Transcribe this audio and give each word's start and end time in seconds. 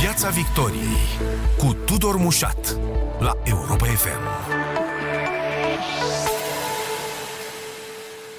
Piața 0.00 0.28
Victoriei 0.28 1.06
cu 1.58 1.76
Tudor 1.86 2.16
Mușat 2.16 2.78
la 3.20 3.32
Europa 3.44 3.84
FM. 3.86 4.20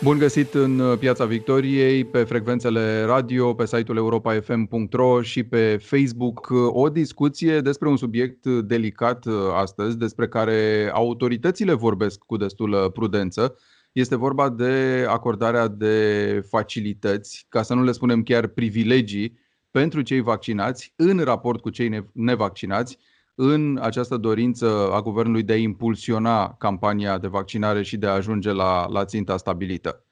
Bun 0.04 0.18
găsit 0.18 0.54
în 0.54 0.96
Piața 1.00 1.26
Victoriei, 1.26 2.06
pe 2.06 2.24
frecvențele 2.24 3.04
radio, 3.04 3.54
pe 3.54 3.66
site-ul 3.66 3.98
europafm.ro 3.98 5.22
și 5.22 5.44
pe 5.44 5.78
Facebook. 5.82 6.48
O 6.68 6.90
discuție 6.90 7.62
despre 7.62 7.88
un 7.88 7.98
subiect 7.98 8.46
delicat 8.46 9.26
astăzi, 9.54 9.98
despre 9.98 10.28
care 10.28 10.90
autoritățile 10.94 11.74
vorbesc 11.74 12.20
cu 12.20 12.38
destulă 12.38 12.90
prudență. 12.90 13.56
Este 13.92 14.16
vorba 14.16 14.50
de 14.50 15.06
acordarea 15.08 15.68
de 15.68 16.42
facilități, 16.50 17.46
ca 17.50 17.62
să 17.62 17.74
nu 17.74 17.84
le 17.84 17.92
spunem 17.92 18.24
chiar 18.24 18.48
privilegii, 18.48 19.46
pentru 19.78 20.02
cei 20.02 20.20
vaccinați 20.20 20.94
în 20.96 21.20
raport 21.20 21.62
cu 21.62 21.70
cei 21.70 22.06
nevaccinați 22.14 22.98
în 23.36 23.80
această 23.82 24.18
dorință 24.18 24.90
a 24.92 25.02
guvernului 25.02 25.44
de 25.44 25.54
a 25.54 25.58
impulsiona 25.58 26.54
campania 26.54 27.18
de 27.18 27.28
vaccinare 27.28 27.82
și 27.84 27.98
de 27.98 28.08
a 28.08 28.12
ajunge 28.12 28.52
la, 28.52 28.88
la 28.90 29.06
ținta 29.06 29.38
stabilită. 29.38 30.06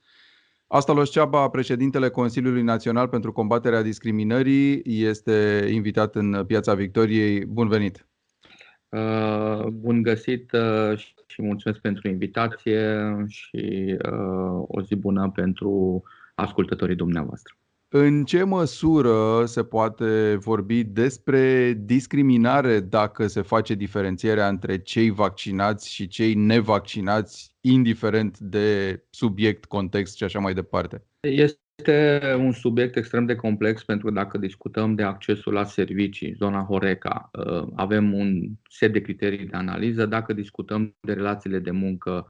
Asta 0.67 0.93
Los 0.93 1.11
Ceaba, 1.11 1.49
președintele 1.49 2.09
Consiliului 2.09 2.61
Național 2.61 3.07
pentru 3.07 3.31
combaterea 3.31 3.81
discriminării, 3.81 4.81
este 4.83 5.67
invitat 5.71 6.15
în 6.15 6.43
Piața 6.47 6.73
Victoriei. 6.73 7.45
Bun 7.45 7.67
venit! 7.67 8.07
Uh, 8.89 9.65
bun 9.65 10.01
găsit 10.01 10.51
uh, 10.51 10.97
și 11.25 11.41
mulțumesc 11.41 11.79
pentru 11.79 12.07
invitație 12.07 13.15
și 13.27 13.95
uh, 14.11 14.63
o 14.67 14.81
zi 14.81 14.95
bună 14.95 15.31
pentru 15.35 16.03
ascultătorii 16.35 16.95
dumneavoastră. 16.95 17.55
În 17.89 18.23
ce 18.23 18.43
măsură 18.43 19.45
se 19.45 19.63
poate 19.63 20.35
vorbi 20.35 20.83
despre 20.83 21.73
discriminare 21.73 22.79
dacă 22.79 23.27
se 23.27 23.41
face 23.41 23.73
diferențierea 23.73 24.47
între 24.47 24.77
cei 24.77 25.09
vaccinați 25.09 25.93
și 25.93 26.07
cei 26.07 26.33
nevaccinați, 26.33 27.55
indiferent 27.61 28.39
de 28.39 28.99
subiect, 29.09 29.65
context 29.65 30.17
și 30.17 30.23
așa 30.23 30.39
mai 30.39 30.53
departe? 30.53 31.03
Este 31.19 32.21
un 32.37 32.51
subiect 32.51 32.95
extrem 32.95 33.25
de 33.25 33.35
complex 33.35 33.83
pentru 33.83 34.07
că 34.07 34.13
dacă 34.13 34.37
discutăm 34.37 34.95
de 34.95 35.03
accesul 35.03 35.53
la 35.53 35.63
servicii, 35.63 36.33
zona 36.33 36.63
Horeca, 36.63 37.29
uh, 37.33 37.67
avem 37.75 38.13
un 38.13 38.41
set 38.69 38.93
de 38.93 39.01
criterii 39.01 39.45
de 39.45 39.57
analiză. 39.57 40.05
Dacă 40.05 40.33
discutăm 40.33 40.95
de 41.01 41.13
relațiile 41.13 41.59
de 41.59 41.71
muncă, 41.71 42.27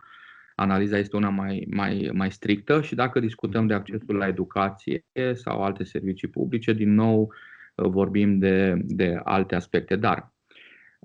analiza 0.55 0.97
este 0.97 1.15
una 1.15 1.29
mai, 1.29 1.67
mai, 1.71 2.09
mai 2.13 2.31
strictă 2.31 2.81
și 2.81 2.95
dacă 2.95 3.19
discutăm 3.19 3.67
de 3.67 3.73
accesul 3.73 4.15
la 4.15 4.27
educație 4.27 5.05
sau 5.33 5.63
alte 5.63 5.83
servicii 5.83 6.27
publice, 6.27 6.73
din 6.73 6.93
nou 6.93 7.33
uh, 7.75 7.89
vorbim 7.89 8.39
de, 8.39 8.81
de 8.83 9.19
alte 9.23 9.55
aspecte. 9.55 9.95
Dar 9.95 10.33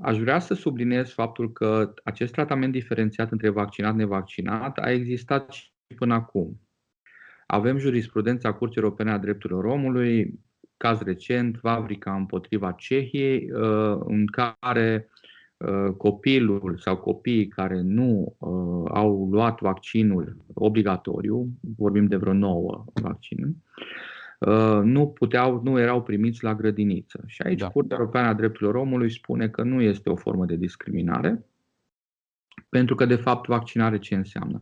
aș 0.02 0.18
vrea 0.18 0.38
să 0.38 0.54
subliniez 0.54 1.10
faptul 1.10 1.52
că 1.52 1.94
acest 2.04 2.32
tratament 2.32 2.72
diferențiat 2.72 3.30
între 3.30 3.48
vaccinat-nevaccinat 3.48 4.78
a 4.78 4.90
existat 4.90 5.52
și 5.52 5.94
până 5.96 6.14
acum. 6.14 6.60
Avem 7.46 7.78
jurisprudența 7.78 8.52
Curții 8.52 8.80
Europene 8.80 9.10
a 9.10 9.18
Drepturilor 9.18 9.64
Omului, 9.64 10.40
caz 10.76 11.00
recent, 11.00 11.60
Vavrica 11.60 12.14
împotriva 12.14 12.72
Cehiei, 12.72 13.50
uh, 13.52 13.98
în 14.04 14.26
care 14.26 15.10
Uh, 15.12 15.19
copilul 15.96 16.78
sau 16.78 16.96
copiii 16.96 17.48
care 17.48 17.80
nu 17.80 18.36
uh, 18.38 18.90
au 18.94 19.28
luat 19.30 19.60
vaccinul 19.60 20.36
obligatoriu, 20.54 21.48
vorbim 21.76 22.06
de 22.06 22.16
vreo 22.16 22.32
nouă 22.32 22.84
vaccine, 22.94 23.54
uh, 24.38 24.80
nu 24.82 25.06
puteau, 25.06 25.60
nu 25.64 25.78
erau 25.78 26.02
primiți 26.02 26.44
la 26.44 26.54
grădiniță. 26.54 27.22
Și 27.26 27.42
aici 27.42 27.58
da. 27.58 27.68
Curtea 27.68 27.96
Europeană 27.98 28.28
a 28.28 28.34
Drepturilor 28.34 28.74
Omului 28.74 29.10
spune 29.10 29.48
că 29.48 29.62
nu 29.62 29.80
este 29.80 30.10
o 30.10 30.16
formă 30.16 30.44
de 30.44 30.56
discriminare, 30.56 31.44
pentru 32.68 32.94
că, 32.94 33.04
de 33.04 33.16
fapt, 33.16 33.48
vaccinare 33.48 33.98
ce 33.98 34.14
înseamnă? 34.14 34.60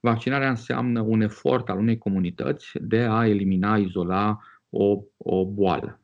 Vaccinarea 0.00 0.48
înseamnă 0.48 1.00
un 1.00 1.20
efort 1.20 1.68
al 1.68 1.78
unei 1.78 1.98
comunități 1.98 2.72
de 2.80 2.98
a 2.98 3.26
elimina, 3.26 3.76
izola 3.76 4.38
o, 4.70 5.02
o 5.16 5.46
boală. 5.46 6.00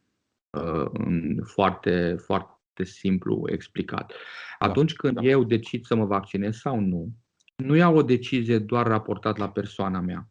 Foarte, 1.43 2.17
foarte 2.19 2.56
simplu 2.85 3.45
explicat. 3.53 4.13
Da, 4.61 4.67
Atunci 4.67 4.93
când 4.93 5.15
da. 5.15 5.23
eu 5.23 5.45
decid 5.45 5.85
să 5.85 5.95
mă 5.95 6.05
vaccinez 6.05 6.57
sau 6.57 6.81
nu, 6.81 7.13
nu 7.57 7.75
iau 7.75 7.97
o 7.97 8.03
decizie 8.03 8.59
doar 8.59 8.87
raportat 8.87 9.37
la 9.37 9.51
persoana 9.51 10.01
mea, 10.01 10.29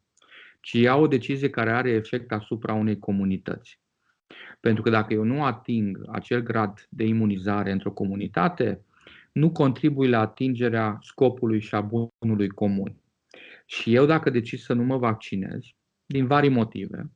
ci 0.61 0.72
iau 0.72 1.01
o 1.01 1.07
decizie 1.07 1.50
care 1.50 1.72
are 1.72 1.89
efect 1.89 2.31
asupra 2.31 2.73
unei 2.73 3.00
comunități. 3.00 3.79
Pentru 4.59 4.83
că 4.83 4.89
dacă 4.89 5.13
eu 5.13 5.23
nu 5.23 5.44
ating 5.44 6.01
acel 6.11 6.41
grad 6.41 6.88
de 6.89 7.03
imunizare 7.03 7.72
într-o 7.72 7.91
comunitate, 7.91 8.85
nu 9.31 9.51
contribui 9.51 10.07
la 10.07 10.19
atingerea 10.19 10.97
scopului 11.01 11.59
și 11.59 11.75
a 11.75 11.81
bunului 11.81 12.50
comun. 12.50 12.95
Și 13.66 13.94
eu 13.94 14.06
dacă 14.06 14.29
decid 14.29 14.59
să 14.59 14.73
nu 14.73 14.83
mă 14.83 14.97
vaccinez, 14.97 15.63
din 16.06 16.27
vari 16.27 16.50
motive, 16.50 17.12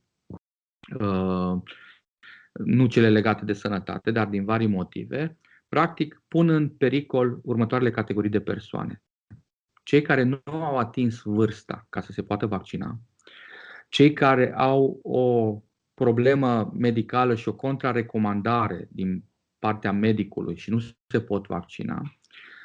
uh, 0.98 1.62
nu 2.52 2.86
cele 2.86 3.08
legate 3.08 3.44
de 3.44 3.52
sănătate, 3.52 4.10
dar 4.10 4.26
din 4.26 4.44
vari 4.44 4.66
motive, 4.66 5.38
practic 5.68 6.22
pun 6.28 6.48
în 6.48 6.68
pericol 6.68 7.40
următoarele 7.42 7.90
categorii 7.90 8.30
de 8.30 8.40
persoane. 8.40 9.02
Cei 9.82 10.02
care 10.02 10.22
nu 10.22 10.40
au 10.44 10.78
atins 10.78 11.20
vârsta 11.22 11.86
ca 11.88 12.00
să 12.00 12.12
se 12.12 12.22
poată 12.22 12.46
vaccina, 12.46 13.00
cei 13.88 14.12
care 14.12 14.54
au 14.54 15.00
o 15.02 15.58
problemă 15.94 16.72
medicală 16.76 17.34
și 17.34 17.48
o 17.48 17.54
contrarecomandare 17.54 18.88
din 18.90 19.24
partea 19.58 19.92
medicului 19.92 20.56
și 20.56 20.70
nu 20.70 20.78
se 21.06 21.20
pot 21.20 21.46
vaccina, 21.46 22.02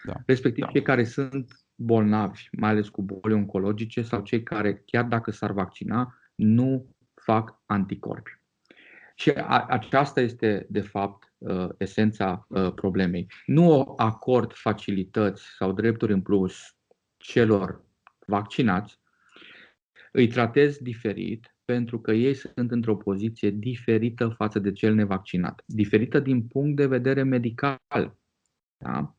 da. 0.03 0.13
respectiv 0.25 0.63
da. 0.63 0.69
cei 0.69 0.81
care 0.81 1.03
sunt 1.03 1.65
bolnavi, 1.75 2.47
mai 2.51 2.69
ales 2.69 2.89
cu 2.89 3.01
boli 3.01 3.33
oncologice, 3.33 4.01
sau 4.01 4.21
cei 4.21 4.43
care, 4.43 4.83
chiar 4.85 5.03
dacă 5.03 5.31
s-ar 5.31 5.51
vaccina, 5.51 6.17
nu 6.35 6.95
fac 7.13 7.61
anticorpi. 7.65 8.39
Și 9.17 9.29
a, 9.29 9.65
aceasta 9.69 10.21
este, 10.21 10.65
de 10.69 10.81
fapt, 10.81 11.33
uh, 11.37 11.69
esența 11.77 12.45
uh, 12.49 12.73
problemei. 12.73 13.27
Nu 13.45 13.93
acord 13.97 14.53
facilități 14.53 15.43
sau 15.57 15.71
drepturi 15.71 16.13
în 16.13 16.21
plus 16.21 16.75
celor 17.17 17.85
vaccinați, 18.25 18.99
îi 20.11 20.27
tratez 20.27 20.77
diferit 20.77 21.55
pentru 21.65 21.99
că 21.99 22.11
ei 22.11 22.33
sunt 22.33 22.71
într-o 22.71 22.95
poziție 22.95 23.49
diferită 23.49 24.29
față 24.29 24.59
de 24.59 24.71
cel 24.71 24.93
nevaccinat. 24.93 25.63
Diferită 25.65 26.19
din 26.19 26.47
punct 26.47 26.75
de 26.75 26.87
vedere 26.87 27.23
medical. 27.23 28.17
Da? 28.77 29.15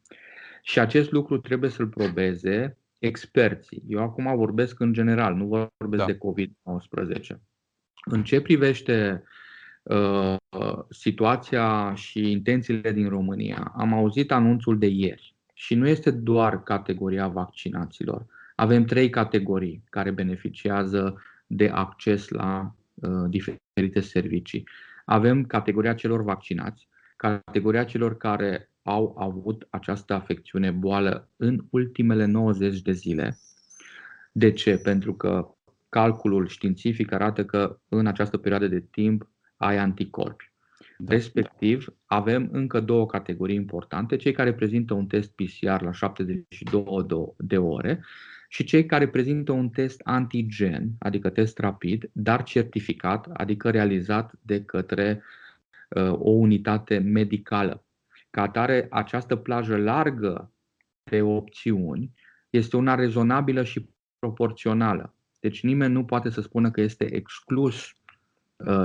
Și 0.63 0.79
acest 0.79 1.11
lucru 1.11 1.39
trebuie 1.39 1.71
să-l 1.71 1.89
probeze 1.89 2.79
experții. 2.99 3.83
Eu 3.89 4.03
acum 4.03 4.37
vorbesc 4.37 4.81
în 4.81 4.93
general, 4.93 5.35
nu 5.35 5.71
vorbesc 5.77 6.05
da. 6.05 6.13
de 6.13 6.19
COVID-19. 6.19 7.37
În 8.11 8.25
ce 8.25 8.41
privește 8.41 9.23
Uh, 9.23 9.46
situația 10.91 11.95
și 11.95 12.31
intențiile 12.31 12.93
din 12.93 13.09
România. 13.09 13.73
Am 13.77 13.93
auzit 13.93 14.33
anunțul 14.33 14.79
de 14.79 14.87
ieri 14.87 15.35
și 15.53 15.75
nu 15.75 15.89
este 15.89 16.11
doar 16.11 16.63
categoria 16.63 17.29
vaccinaților. 17.29 18.27
Avem 18.55 18.85
trei 18.85 19.11
categorii 19.11 19.83
care 19.91 20.11
beneficiază 20.11 21.23
de 21.47 21.69
acces 21.69 22.29
la 22.29 22.75
uh, 22.95 23.11
diferite 23.29 24.01
servicii. 24.01 24.69
Avem 25.05 25.45
categoria 25.45 25.95
celor 25.95 26.23
vaccinați, 26.23 26.89
categoria 27.17 27.85
celor 27.85 28.17
care 28.17 28.71
au 28.83 29.17
avut 29.19 29.67
această 29.71 30.15
afecțiune 30.15 30.71
boală 30.71 31.31
în 31.37 31.65
ultimele 31.71 32.25
90 32.25 32.81
de 32.81 32.93
zile. 32.93 33.39
De 34.33 34.53
ce? 34.53 34.79
Pentru 34.79 35.15
că 35.15 35.55
calculul 35.89 36.47
științific 36.47 37.13
arată 37.13 37.45
că 37.45 37.79
în 37.89 38.07
această 38.07 38.37
perioadă 38.37 38.67
de 38.67 38.81
timp 38.91 39.29
ai 39.57 39.77
anticorpi. 39.77 40.55
Da. 40.99 41.13
Respectiv, 41.13 41.87
avem 42.05 42.49
încă 42.53 42.81
două 42.81 43.07
categorii 43.07 43.57
importante, 43.57 44.17
cei 44.17 44.33
care 44.33 44.55
prezintă 44.55 44.95
un 44.95 45.07
test 45.07 45.35
PCR 45.35 45.83
la 45.83 45.93
72 45.93 47.07
de 47.37 47.59
ore 47.59 48.05
și 48.49 48.65
cei 48.65 48.87
care 48.87 49.09
prezintă 49.09 49.53
un 49.53 49.69
test 49.69 50.01
antigen, 50.05 50.91
adică 50.99 51.31
test 51.31 51.59
rapid, 51.59 52.11
dar 52.13 52.43
certificat, 52.43 53.27
adică 53.33 53.71
realizat 53.71 54.33
de 54.43 54.65
către 54.65 55.23
uh, 55.89 56.13
o 56.13 56.31
unitate 56.31 56.99
medicală. 56.99 57.85
Ca 58.31 58.43
atare, 58.43 58.87
această 58.91 59.37
plajă 59.37 59.77
largă 59.77 60.53
de 61.03 61.23
opțiuni 61.23 62.13
este 62.51 62.77
una 62.77 62.95
rezonabilă 62.95 63.63
și 63.63 63.89
proporțională. 64.19 65.15
Deci 65.41 65.63
nimeni 65.63 65.93
nu 65.93 66.05
poate 66.05 66.31
să 66.31 66.41
spună 66.41 66.71
că 66.71 66.81
este 66.81 67.15
exclus 67.15 67.97
Uh, 68.06 68.06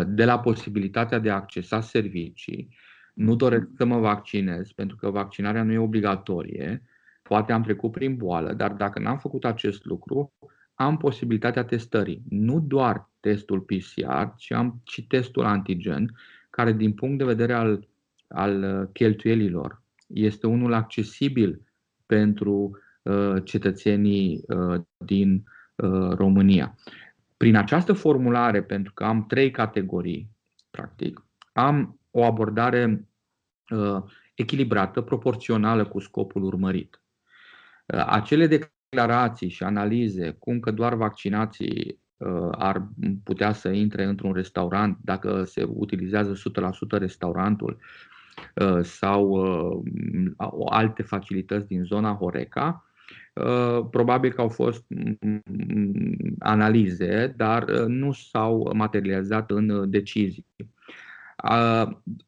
de 0.07 0.25
la 0.25 0.39
posibilitatea 0.39 1.19
de 1.19 1.29
a 1.29 1.35
accesa 1.35 1.81
servicii. 1.81 2.75
Nu 3.13 3.35
doresc 3.35 3.68
să 3.75 3.85
mă 3.85 4.00
vaccinez 4.00 4.71
pentru 4.71 4.95
că 4.95 5.09
vaccinarea 5.09 5.63
nu 5.63 5.71
e 5.71 5.77
obligatorie. 5.77 6.83
Poate 7.21 7.51
am 7.51 7.63
trecut 7.63 7.91
prin 7.91 8.15
boală, 8.15 8.53
dar 8.53 8.71
dacă 8.71 9.00
n-am 9.00 9.18
făcut 9.18 9.45
acest 9.45 9.85
lucru, 9.85 10.33
am 10.73 10.97
posibilitatea 10.97 11.63
testării. 11.63 12.21
Nu 12.29 12.59
doar 12.59 13.09
testul 13.19 13.59
PCR, 13.59 14.33
ci 14.38 14.51
am 14.51 14.81
și 14.83 15.07
testul 15.07 15.45
antigen, 15.45 16.15
care 16.50 16.74
din 16.74 16.94
punct 16.94 17.17
de 17.17 17.24
vedere 17.24 17.53
al 17.53 17.89
al 18.31 18.89
cheltuielilor 18.94 19.81
este 20.07 20.47
unul 20.47 20.74
accesibil 20.74 21.62
pentru 22.06 22.77
cetățenii 23.44 24.45
din 24.97 25.44
România. 26.12 26.75
Prin 27.41 27.55
această 27.55 27.93
formulare, 27.93 28.63
pentru 28.63 28.93
că 28.93 29.03
am 29.03 29.25
trei 29.25 29.51
categorii, 29.51 30.29
practic, 30.69 31.25
am 31.53 31.99
o 32.11 32.23
abordare 32.23 33.07
echilibrată, 34.33 35.01
proporțională 35.01 35.85
cu 35.85 35.99
scopul 35.99 36.43
urmărit. 36.43 37.01
Acele 38.05 38.47
declarații 38.47 39.49
și 39.49 39.63
analize, 39.63 40.31
cum 40.31 40.59
că 40.59 40.71
doar 40.71 40.93
vaccinații 40.93 42.01
uh, 42.17 42.49
ar 42.51 42.88
putea 43.23 43.51
să 43.53 43.69
intre 43.69 44.03
într-un 44.03 44.33
restaurant 44.33 44.97
dacă 45.03 45.43
se 45.43 45.63
utilizează 45.63 46.33
100% 46.33 46.99
restaurantul 46.99 47.77
uh, 48.55 48.83
sau 48.83 49.27
uh, 49.29 50.65
alte 50.69 51.03
facilități 51.03 51.67
din 51.67 51.83
zona 51.83 52.13
Horeca, 52.13 52.90
probabil 53.89 54.31
că 54.31 54.41
au 54.41 54.49
fost 54.49 54.85
mm, 54.87 55.17
mm, 55.45 56.35
analize, 56.39 57.33
dar 57.37 57.69
nu 57.71 58.11
s-au 58.11 58.71
materializat 58.73 59.51
în 59.51 59.89
decizii. 59.89 60.45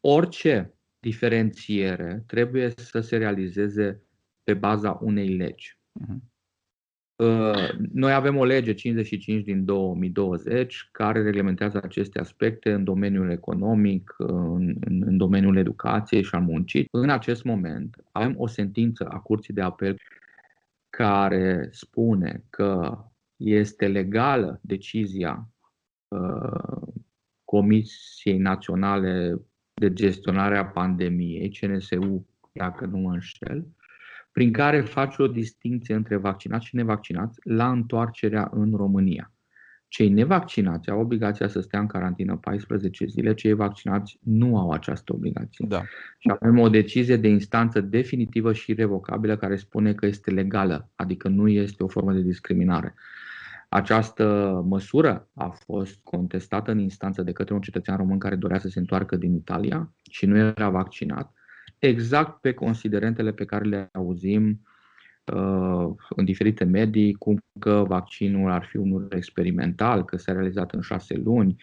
Orice 0.00 0.74
diferențiere 0.98 2.24
trebuie 2.26 2.72
să 2.76 3.00
se 3.00 3.16
realizeze 3.16 4.02
pe 4.42 4.54
baza 4.54 4.98
unei 5.02 5.28
legi. 5.28 5.78
Uh-huh. 6.00 6.32
Uh, 7.16 7.68
noi 7.92 8.12
avem 8.12 8.36
o 8.36 8.44
lege 8.44 8.74
55 8.74 9.44
din 9.44 9.64
2020 9.64 10.88
care 10.92 11.22
reglementează 11.22 11.80
aceste 11.82 12.18
aspecte 12.18 12.72
în 12.72 12.84
domeniul 12.84 13.30
economic, 13.30 14.14
în, 14.16 14.76
în 14.84 15.16
domeniul 15.16 15.56
educației 15.56 16.22
și 16.22 16.34
al 16.34 16.40
muncii. 16.40 16.88
În 16.90 17.08
acest 17.08 17.44
moment 17.44 18.04
avem 18.12 18.34
o 18.38 18.46
sentință 18.46 19.04
a 19.04 19.18
Curții 19.18 19.54
de 19.54 19.60
Apel 19.60 19.96
care 20.96 21.68
spune 21.70 22.44
că 22.50 22.98
este 23.36 23.88
legală 23.88 24.60
decizia 24.62 25.48
uh, 26.08 26.92
Comisiei 27.44 28.38
Naționale 28.38 29.40
de 29.74 29.92
Gestionare 29.92 30.58
a 30.58 30.66
Pandemiei, 30.66 31.50
CNSU, 31.50 32.26
dacă 32.52 32.86
nu 32.86 32.98
mă 32.98 33.12
înșel, 33.12 33.66
prin 34.32 34.52
care 34.52 34.80
face 34.80 35.22
o 35.22 35.26
distinție 35.26 35.94
între 35.94 36.16
vaccinați 36.16 36.66
și 36.66 36.76
nevaccinați 36.76 37.40
la 37.42 37.70
întoarcerea 37.70 38.50
în 38.52 38.76
România. 38.76 39.33
Cei 39.88 40.08
nevaccinați 40.08 40.90
au 40.90 41.00
obligația 41.00 41.48
să 41.48 41.60
stea 41.60 41.80
în 41.80 41.86
carantină 41.86 42.36
14 42.36 43.06
zile, 43.06 43.34
cei 43.34 43.52
vaccinați 43.52 44.18
nu 44.22 44.58
au 44.58 44.70
această 44.70 45.12
obligație. 45.12 45.66
Da. 45.68 45.82
Și 46.18 46.32
avem 46.40 46.58
o 46.58 46.68
decizie 46.68 47.16
de 47.16 47.28
instanță 47.28 47.80
definitivă 47.80 48.52
și 48.52 48.72
revocabilă 48.72 49.36
care 49.36 49.56
spune 49.56 49.94
că 49.94 50.06
este 50.06 50.30
legală, 50.30 50.90
adică 50.94 51.28
nu 51.28 51.48
este 51.48 51.82
o 51.82 51.88
formă 51.88 52.12
de 52.12 52.20
discriminare. 52.20 52.94
Această 53.68 54.62
măsură 54.66 55.28
a 55.34 55.48
fost 55.48 55.98
contestată 56.02 56.70
în 56.70 56.78
instanță 56.78 57.22
de 57.22 57.32
către 57.32 57.54
un 57.54 57.60
cetățean 57.60 57.96
român 57.96 58.18
care 58.18 58.36
dorea 58.36 58.58
să 58.58 58.68
se 58.68 58.78
întoarcă 58.78 59.16
din 59.16 59.34
Italia 59.34 59.92
și 60.10 60.26
nu 60.26 60.36
era 60.36 60.70
vaccinat 60.70 61.32
exact 61.78 62.40
pe 62.40 62.52
considerentele 62.52 63.32
pe 63.32 63.44
care 63.44 63.64
le 63.64 63.88
auzim 63.92 64.48
uh, 64.48 64.73
în 66.08 66.24
diferite 66.24 66.64
medii, 66.64 67.14
cum 67.14 67.38
că 67.58 67.84
vaccinul 67.88 68.50
ar 68.50 68.64
fi 68.64 68.76
unul 68.76 69.08
experimental, 69.10 70.04
că 70.04 70.16
s-a 70.16 70.32
realizat 70.32 70.72
în 70.72 70.80
șase 70.80 71.16
luni, 71.16 71.56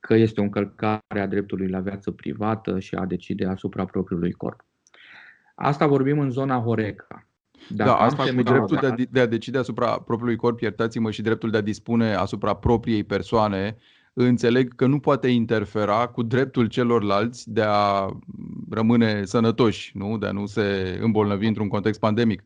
că 0.00 0.14
este 0.14 0.40
o 0.40 0.42
încălcare 0.42 1.20
a 1.20 1.26
dreptului 1.26 1.68
la 1.68 1.80
viață 1.80 2.10
privată 2.10 2.78
și 2.78 2.94
a 2.94 3.04
decide 3.04 3.46
asupra 3.46 3.84
propriului 3.84 4.32
corp. 4.32 4.64
Asta 5.54 5.86
vorbim 5.86 6.18
în 6.18 6.30
zona 6.30 6.58
Horeca. 6.58 7.26
Dacă 7.68 7.90
da, 7.90 7.96
asta 7.96 8.24
cu 8.34 8.42
dreptul 8.42 8.78
de 8.80 8.86
a, 8.86 8.94
de 9.10 9.20
a 9.20 9.26
decide 9.26 9.58
asupra 9.58 10.00
propriului 10.00 10.36
corp, 10.36 10.60
iertați-mă, 10.60 11.10
și 11.10 11.22
dreptul 11.22 11.50
de 11.50 11.56
a 11.56 11.60
dispune 11.60 12.14
asupra 12.14 12.54
propriei 12.54 13.04
persoane, 13.04 13.76
înțeleg 14.12 14.74
că 14.74 14.86
nu 14.86 14.98
poate 14.98 15.28
interfera 15.28 16.06
cu 16.06 16.22
dreptul 16.22 16.66
celorlalți 16.66 17.50
de 17.50 17.62
a 17.66 18.08
rămâne 18.70 19.24
sănătoși, 19.24 19.96
nu? 19.96 20.18
de 20.18 20.26
a 20.26 20.32
nu 20.32 20.46
se 20.46 20.98
îmbolnăvi 21.02 21.46
într-un 21.46 21.68
context 21.68 22.00
pandemic. 22.00 22.44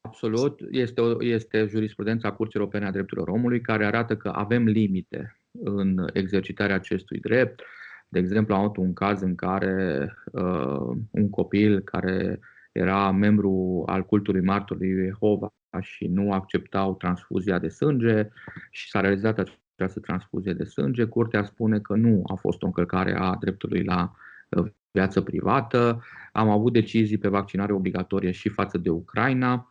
Absolut. 0.00 0.60
Este, 0.70 1.00
o, 1.00 1.24
este 1.24 1.66
jurisprudența 1.66 2.32
Curții 2.32 2.58
Europene 2.58 2.86
a 2.86 2.90
Drepturilor 2.90 3.28
Omului 3.28 3.60
care 3.60 3.86
arată 3.86 4.16
că 4.16 4.28
avem 4.28 4.64
limite 4.64 5.40
în 5.50 6.08
exercitarea 6.12 6.74
acestui 6.74 7.18
drept. 7.18 7.62
De 8.08 8.18
exemplu, 8.18 8.54
am 8.54 8.60
avut 8.60 8.76
un 8.76 8.92
caz 8.92 9.20
în 9.20 9.34
care 9.34 10.12
uh, 10.32 10.96
un 11.10 11.30
copil 11.30 11.80
care 11.80 12.38
era 12.72 13.10
membru 13.10 13.82
al 13.86 14.04
cultului 14.04 14.40
martorului 14.40 15.04
Jehova 15.04 15.52
și 15.80 16.06
nu 16.06 16.32
acceptau 16.32 16.94
transfuzia 16.94 17.58
de 17.58 17.68
sânge 17.68 18.28
și 18.70 18.88
s-a 18.90 19.00
realizat 19.00 19.38
această 19.38 20.00
transfuzie 20.00 20.52
de 20.52 20.64
sânge. 20.64 21.04
Curtea 21.04 21.44
spune 21.44 21.80
că 21.80 21.94
nu 21.94 22.22
a 22.26 22.34
fost 22.34 22.62
o 22.62 22.66
încălcare 22.66 23.16
a 23.18 23.36
dreptului 23.40 23.84
la 23.84 24.12
uh, 24.48 24.66
viață 24.90 25.20
privată. 25.20 26.02
Am 26.32 26.48
avut 26.48 26.72
decizii 26.72 27.18
pe 27.18 27.28
vaccinare 27.28 27.72
obligatorie 27.72 28.30
și 28.30 28.48
față 28.48 28.78
de 28.78 28.90
Ucraina. 28.90 29.68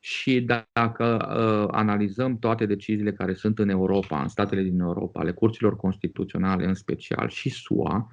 Și 0.00 0.40
dacă 0.40 1.04
uh, 1.16 1.74
analizăm 1.76 2.38
toate 2.38 2.66
deciziile 2.66 3.12
care 3.12 3.34
sunt 3.34 3.58
în 3.58 3.68
Europa, 3.68 4.22
în 4.22 4.28
statele 4.28 4.62
din 4.62 4.80
Europa, 4.80 5.20
ale 5.20 5.32
curților 5.32 5.76
constituționale 5.76 6.64
în 6.66 6.74
special 6.74 7.28
și 7.28 7.48
SUA, 7.48 8.08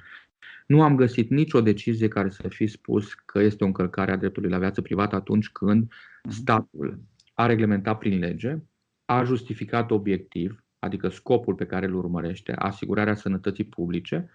nu 0.66 0.82
am 0.82 0.96
găsit 0.96 1.30
nicio 1.30 1.62
decizie 1.62 2.08
care 2.08 2.30
să 2.30 2.48
fi 2.48 2.68
spus 2.68 3.14
că 3.14 3.40
este 3.40 3.64
o 3.64 3.68
încălcare 3.68 4.12
a 4.12 4.18
dreptului 4.18 4.50
la 4.50 4.58
viață 4.58 4.82
privată 4.82 5.16
atunci 5.16 5.50
când 5.50 5.92
mhm. 6.24 6.34
statul 6.34 7.00
a 7.34 7.46
reglementat 7.46 7.98
prin 7.98 8.20
lege, 8.20 8.58
a 9.06 9.24
justificat 9.24 9.92
obiectiv 9.92 10.62
adică 10.80 11.10
scopul 11.10 11.56
pe 11.56 11.66
care 11.66 11.86
îl 11.86 11.96
urmărește, 11.96 12.54
asigurarea 12.56 13.16
sănătății 13.16 13.64
publice, 13.64 14.30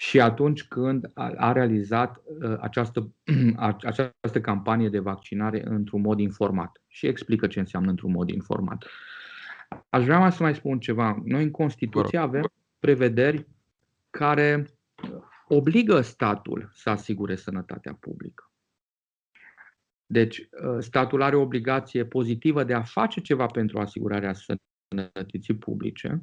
și 0.00 0.20
atunci 0.20 0.64
când 0.64 1.10
a 1.14 1.52
realizat 1.52 2.22
uh, 2.24 2.56
această, 2.60 3.12
această 3.82 4.40
campanie 4.40 4.88
de 4.88 4.98
vaccinare 4.98 5.62
într-un 5.66 6.00
mod 6.00 6.18
informat 6.18 6.82
și 6.86 7.06
explică 7.06 7.46
ce 7.46 7.58
înseamnă 7.58 7.90
într-un 7.90 8.10
mod 8.10 8.30
informat. 8.30 8.84
Aș 9.88 10.04
vrea 10.04 10.30
să 10.30 10.42
mai 10.42 10.54
spun 10.54 10.78
ceva. 10.78 11.22
Noi 11.24 11.42
în 11.42 11.50
Constituție 11.50 12.18
avem 12.18 12.50
prevederi 12.78 13.46
care 14.10 14.66
obligă 15.48 16.00
statul 16.00 16.70
să 16.72 16.90
asigure 16.90 17.36
sănătatea 17.36 17.94
publică. 18.00 18.50
Deci, 20.06 20.38
uh, 20.38 20.76
statul 20.78 21.22
are 21.22 21.36
o 21.36 21.40
obligație 21.40 22.04
pozitivă 22.04 22.64
de 22.64 22.74
a 22.74 22.82
face 22.82 23.20
ceva 23.20 23.46
pentru 23.46 23.78
asigurarea 23.78 24.34
sănătății 24.88 25.56
publice 25.56 26.22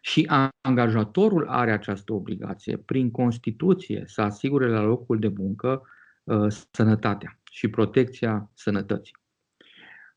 și 0.00 0.30
angajatorul 0.60 1.48
are 1.48 1.72
această 1.72 2.12
obligație 2.12 2.76
prin 2.76 3.10
Constituție 3.10 4.04
să 4.06 4.20
asigure 4.20 4.68
la 4.68 4.80
locul 4.80 5.18
de 5.18 5.32
muncă 5.36 5.82
uh, 6.24 6.46
sănătatea 6.70 7.40
și 7.50 7.68
protecția 7.68 8.50
sănătății. 8.54 9.16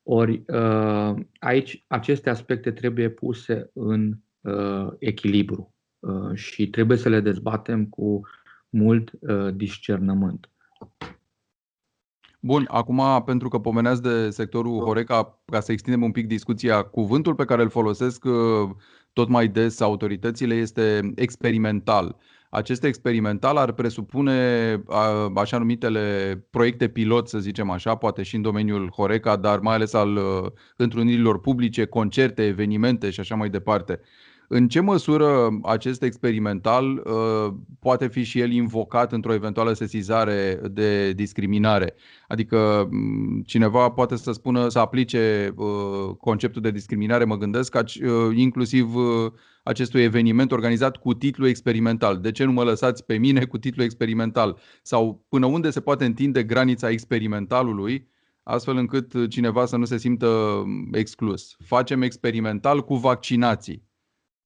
Ori 0.03 0.43
uh, 0.47 1.15
aici 1.39 1.85
aceste 1.87 2.29
aspecte 2.29 2.71
trebuie 2.71 3.09
puse 3.09 3.69
în 3.73 4.17
uh, 4.41 4.87
echilibru 4.99 5.75
și 6.33 6.69
trebuie 6.69 6.97
să 6.97 7.09
le 7.09 7.19
dezbatem 7.19 7.85
cu 7.85 8.21
mult 8.69 9.11
discernământ. 9.53 10.49
Bun, 12.43 12.67
acum 12.67 13.23
pentru 13.25 13.47
că 13.47 13.59
pomeneați 13.59 14.01
de 14.01 14.29
sectorul 14.29 14.79
Horeca, 14.79 15.41
ca 15.45 15.59
să 15.59 15.71
extindem 15.71 16.03
un 16.03 16.11
pic 16.11 16.27
discuția, 16.27 16.83
cuvântul 16.83 17.35
pe 17.35 17.45
care 17.45 17.61
îl 17.61 17.69
folosesc 17.69 18.23
uh, 18.25 18.69
tot 19.13 19.29
mai 19.29 19.47
des 19.47 19.79
autoritățile 19.79 20.55
este 20.55 21.11
experimental. 21.15 22.17
Acest 22.49 22.83
experimental 22.83 23.57
ar 23.57 23.71
presupune 23.71 24.83
așa 25.35 25.57
numitele 25.57 26.35
proiecte 26.49 26.87
pilot, 26.87 27.27
să 27.29 27.39
zicem 27.39 27.69
așa, 27.69 27.95
poate 27.95 28.23
și 28.23 28.35
în 28.35 28.41
domeniul 28.41 28.89
Horeca, 28.89 29.35
dar 29.35 29.59
mai 29.59 29.75
ales 29.75 29.93
al 29.93 30.15
uh, 30.15 30.51
întrunirilor 30.75 31.39
publice, 31.39 31.85
concerte, 31.85 32.45
evenimente 32.45 33.09
și 33.09 33.19
așa 33.19 33.35
mai 33.35 33.49
departe. 33.49 33.99
În 34.53 34.67
ce 34.67 34.79
măsură 34.79 35.59
acest 35.63 36.03
experimental 36.03 36.85
uh, 36.85 37.53
poate 37.79 38.07
fi 38.07 38.23
și 38.23 38.39
el 38.39 38.51
invocat 38.51 39.11
într-o 39.11 39.33
eventuală 39.33 39.73
sesizare 39.73 40.61
de 40.71 41.13
discriminare? 41.13 41.93
Adică 42.27 42.87
mm, 42.91 43.41
cineva 43.45 43.89
poate 43.89 44.15
să 44.15 44.31
spună 44.31 44.67
să 44.67 44.79
aplice 44.79 45.53
uh, 45.55 46.15
conceptul 46.19 46.61
de 46.61 46.71
discriminare, 46.71 47.23
mă 47.23 47.37
gândesc, 47.37 47.75
uh, 47.75 48.35
inclusiv 48.35 48.95
uh, 48.95 49.31
acestui 49.63 50.01
eveniment 50.01 50.51
organizat 50.51 50.97
cu 50.97 51.13
titlu 51.13 51.47
experimental. 51.47 52.17
De 52.17 52.31
ce 52.31 52.43
nu 52.43 52.51
mă 52.51 52.63
lăsați 52.63 53.05
pe 53.05 53.17
mine 53.17 53.45
cu 53.45 53.57
titlu 53.57 53.83
experimental? 53.83 54.57
Sau 54.81 55.25
până 55.29 55.45
unde 55.45 55.69
se 55.69 55.81
poate 55.81 56.05
întinde 56.05 56.43
granița 56.43 56.89
experimentalului 56.89 58.07
astfel 58.43 58.77
încât 58.77 59.29
cineva 59.29 59.65
să 59.65 59.77
nu 59.77 59.85
se 59.85 59.97
simtă 59.97 60.61
mm, 60.65 60.89
exclus. 60.93 61.55
Facem 61.65 62.01
experimental 62.01 62.83
cu 62.83 62.95
vaccinații 62.95 63.89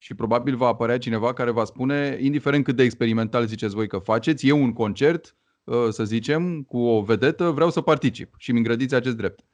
și 0.06 0.14
probabil 0.14 0.56
va 0.56 0.66
apărea 0.66 0.98
cineva 0.98 1.32
care 1.32 1.50
va 1.50 1.64
spune, 1.64 2.18
indiferent 2.20 2.64
cât 2.64 2.76
de 2.76 2.82
experimental 2.82 3.46
ziceți 3.46 3.74
voi 3.74 3.88
că 3.88 3.98
faceți, 3.98 4.46
e 4.46 4.52
un 4.52 4.72
concert 4.72 5.36
uh, 5.64 5.88
să 5.88 6.04
zicem, 6.04 6.62
cu 6.62 6.78
o 6.78 7.02
vedetă, 7.02 7.50
vreau 7.50 7.70
să 7.70 7.80
particip 7.80 8.34
și 8.38 8.52
mi 8.52 8.58
îngrădiți 8.58 8.94
acest 8.94 9.16
drept. 9.16 9.44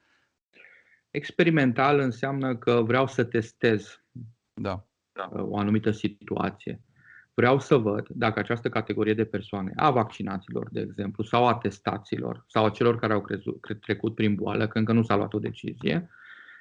Experimental 1.10 1.98
înseamnă 1.98 2.56
că 2.56 2.82
vreau 2.86 3.06
să 3.06 3.24
testez 3.24 4.02
da. 4.54 4.86
Uh, 5.32 5.42
o 5.42 5.58
anumită 5.58 5.90
situație. 5.90 6.80
Vreau 7.34 7.58
să 7.58 7.76
văd 7.76 8.08
dacă 8.08 8.38
această 8.38 8.68
categorie 8.68 9.14
de 9.14 9.24
persoane, 9.24 9.72
a 9.76 9.90
vaccinaților, 9.90 10.68
de 10.70 10.80
exemplu, 10.80 11.24
sau 11.24 11.46
a 11.46 11.54
testaților, 11.54 12.44
sau 12.48 12.64
a 12.64 12.70
celor 12.70 12.98
care 12.98 13.12
au 13.12 13.20
crezut, 13.20 13.78
trecut 13.80 14.14
prin 14.14 14.34
boală, 14.34 14.68
că 14.68 14.78
încă 14.78 14.92
nu 14.92 15.02
s-a 15.02 15.16
luat 15.16 15.34
o 15.34 15.38
decizie, 15.38 16.08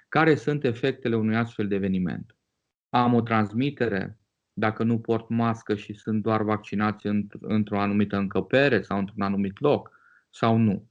care 0.10 0.36
sunt 0.36 0.63
efectele 0.63 1.15
unui 1.15 1.36
astfel 1.36 1.67
de 1.67 1.75
eveniment. 1.75 2.36
Am 2.93 3.13
o 3.13 3.21
transmitere 3.21 4.19
dacă 4.53 4.83
nu 4.83 5.00
port 5.00 5.29
mască 5.29 5.75
și 5.75 5.93
sunt 5.93 6.21
doar 6.21 6.43
vaccinați 6.43 7.07
într-o 7.41 7.79
anumită 7.79 8.17
încăpere 8.17 8.81
sau 8.81 8.98
într-un 8.98 9.21
anumit 9.21 9.60
loc 9.60 9.91
sau 10.29 10.57
nu. 10.57 10.89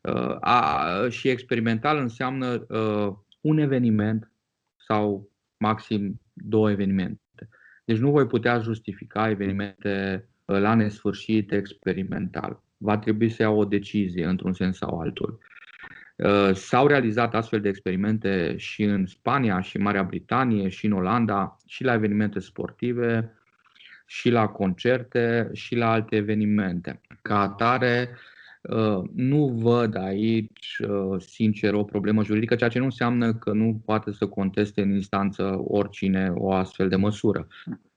Uh, 0.00 0.36
a, 0.40 1.06
și 1.08 1.28
experimental 1.28 1.98
înseamnă 1.98 2.66
uh, 2.68 3.14
un 3.40 3.58
eveniment 3.58 4.30
sau 4.76 5.30
maxim 5.56 6.20
două 6.32 6.70
evenimente. 6.70 7.48
Deci 7.84 7.98
nu 7.98 8.10
voi 8.10 8.26
putea 8.26 8.58
justifica 8.58 9.30
evenimente 9.30 10.24
uh, 10.44 10.58
la 10.58 10.74
nesfârșit 10.74 11.52
experimental. 11.52 12.62
Va 12.76 12.98
trebui 12.98 13.28
să 13.30 13.42
iau 13.42 13.58
o 13.58 13.64
decizie 13.64 14.26
într-un 14.26 14.52
sens 14.52 14.76
sau 14.76 15.00
altul. 15.00 15.38
Uh, 16.16 16.54
s-au 16.54 16.86
realizat 16.86 17.34
astfel 17.34 17.60
de 17.60 17.68
experimente 17.68 18.56
și 18.56 18.82
în 18.82 19.06
Spania, 19.06 19.60
și 19.60 19.76
în 19.76 19.82
Marea 19.82 20.02
Britanie, 20.02 20.68
și 20.68 20.86
în 20.86 20.92
Olanda, 20.92 21.56
și 21.66 21.84
la 21.84 21.92
evenimente 21.92 22.38
sportive, 22.38 23.32
și 24.06 24.30
la 24.30 24.46
concerte, 24.46 25.50
și 25.52 25.74
la 25.74 25.90
alte 25.90 26.16
evenimente. 26.16 27.00
Ca 27.22 27.40
atare, 27.40 28.10
uh, 28.62 29.02
nu 29.14 29.46
văd 29.46 29.96
aici, 29.96 30.80
sincer, 31.18 31.74
o 31.74 31.84
problemă 31.84 32.24
juridică, 32.24 32.54
ceea 32.54 32.70
ce 32.70 32.78
nu 32.78 32.84
înseamnă 32.84 33.34
că 33.34 33.52
nu 33.52 33.82
poate 33.84 34.12
să 34.12 34.26
conteste 34.26 34.82
în 34.82 34.90
instanță 34.90 35.62
oricine 35.64 36.32
o 36.34 36.52
astfel 36.52 36.88
de 36.88 36.96
măsură. 36.96 37.46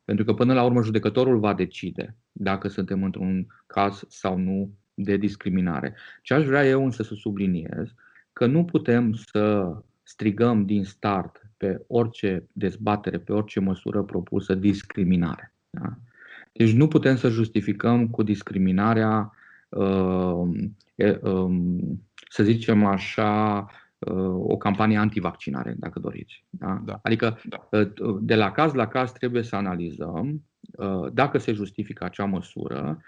Pentru 0.05 0.25
că 0.25 0.33
până 0.33 0.53
la 0.53 0.63
urmă 0.63 0.81
judecătorul 0.81 1.39
va 1.39 1.53
decide 1.53 2.15
dacă 2.31 2.67
suntem 2.67 3.03
într-un 3.03 3.47
caz 3.67 4.03
sau 4.07 4.37
nu 4.37 4.73
de 4.93 5.17
discriminare. 5.17 5.95
Ce 6.21 6.33
aș 6.33 6.45
vrea 6.45 6.67
eu 6.67 6.83
însă 6.83 7.03
să 7.03 7.13
subliniez, 7.13 7.93
că 8.39 8.45
nu 8.45 8.65
putem 8.65 9.13
să 9.13 9.75
strigăm 10.03 10.65
din 10.65 10.83
start 10.83 11.49
pe 11.57 11.83
orice 11.87 12.47
dezbatere, 12.51 13.19
pe 13.19 13.33
orice 13.33 13.59
măsură 13.59 14.03
propusă 14.03 14.53
discriminare. 14.53 15.53
Da? 15.69 15.97
Deci 16.51 16.71
nu 16.71 16.87
putem 16.87 17.15
să 17.15 17.29
justificăm 17.29 18.07
cu 18.07 18.23
discriminarea, 18.23 19.31
uh, 19.69 20.41
uh, 20.95 21.49
să 22.29 22.43
zicem 22.43 22.85
așa, 22.85 23.65
o 24.33 24.57
campanie 24.57 24.97
antivaccinare, 24.97 25.75
dacă 25.77 25.99
doriți. 25.99 26.43
Da? 26.49 26.81
Da. 26.85 26.99
Adică, 27.03 27.41
da. 27.43 27.67
de 28.21 28.35
la 28.35 28.51
caz 28.51 28.73
la 28.73 28.87
caz 28.87 29.11
trebuie 29.11 29.43
să 29.43 29.55
analizăm 29.55 30.43
uh, 30.71 31.11
dacă 31.13 31.37
se 31.37 31.51
justifică 31.51 32.03
acea 32.03 32.25
măsură 32.25 33.01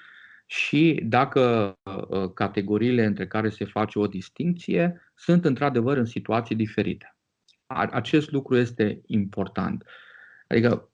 și 0.52 1.02
dacă 1.04 1.76
uh, 1.84 2.32
categoriile 2.34 3.06
între 3.06 3.28
care 3.28 3.50
se 3.50 3.66
face 3.66 4.00
o 4.00 4.08
distinție 4.08 5.11
sunt 5.22 5.46
într-adevăr 5.46 5.98
în 5.98 6.06
situații 6.06 6.56
diferite. 6.56 7.16
Acest 7.68 8.32
lucru 8.32 8.58
este 8.58 9.02
important. 9.06 9.86
Adică 10.48 10.92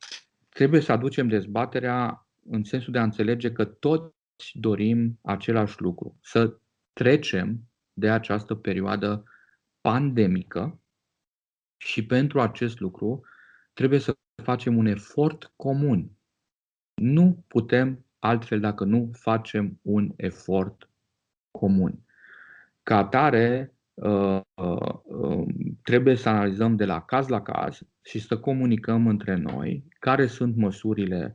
trebuie 0.50 0.82
să 0.82 0.92
aducem 0.92 1.28
dezbaterea 1.28 2.28
în 2.50 2.64
sensul 2.64 2.94
de 2.94 3.00
a 3.00 3.04
înțelege 3.04 3.52
că 3.52 3.66
toți 3.66 4.52
dorim 4.54 5.20
același 5.22 5.82
lucru, 5.82 6.18
să 6.22 6.60
trecem 6.94 7.70
de 7.94 8.10
această 8.10 8.56
perioadă 8.56 9.24
pandemică 9.82 10.82
și 11.78 12.06
pentru 12.06 12.42
acest 12.42 12.80
lucru 12.80 13.26
trebuie 13.74 14.00
să 14.00 14.18
facem 14.44 14.78
un 14.78 14.86
efort 14.86 15.54
comun. 15.56 16.12
Nu 17.02 17.44
putem 17.48 18.06
altfel 18.20 18.60
dacă 18.60 18.84
nu 18.84 19.12
facem 19.14 19.80
un 19.82 20.14
efort 20.16 20.90
comun. 21.52 22.06
Ca 22.84 22.98
atare, 22.98 23.72
uh, 23.72 23.72
uh, 23.72 23.77
trebuie 25.84 26.16
să 26.16 26.30
analizăm 26.30 26.76
de 26.76 26.86
la 26.86 27.02
caz 27.02 27.28
la 27.28 27.42
caz 27.42 27.80
și 28.04 28.20
să 28.20 28.38
comunicăm 28.38 29.08
între 29.08 29.36
noi 29.36 29.84
care 30.00 30.28
sunt 30.28 30.56
măsurile 30.56 31.34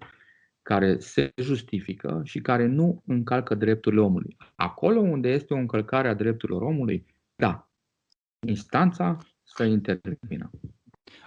care 0.63 0.99
se 0.99 1.33
justifică 1.37 2.21
și 2.25 2.41
care 2.41 2.67
nu 2.67 3.03
încalcă 3.07 3.55
drepturile 3.55 4.01
omului. 4.01 4.37
Acolo 4.55 5.01
unde 5.01 5.29
este 5.29 5.55
o 5.55 5.57
încălcare 5.57 6.09
a 6.09 6.15
drepturilor 6.15 6.63
omului, 6.63 7.07
da, 7.35 7.69
instanța 8.47 9.17
să 9.43 9.65
intervină. 9.65 10.51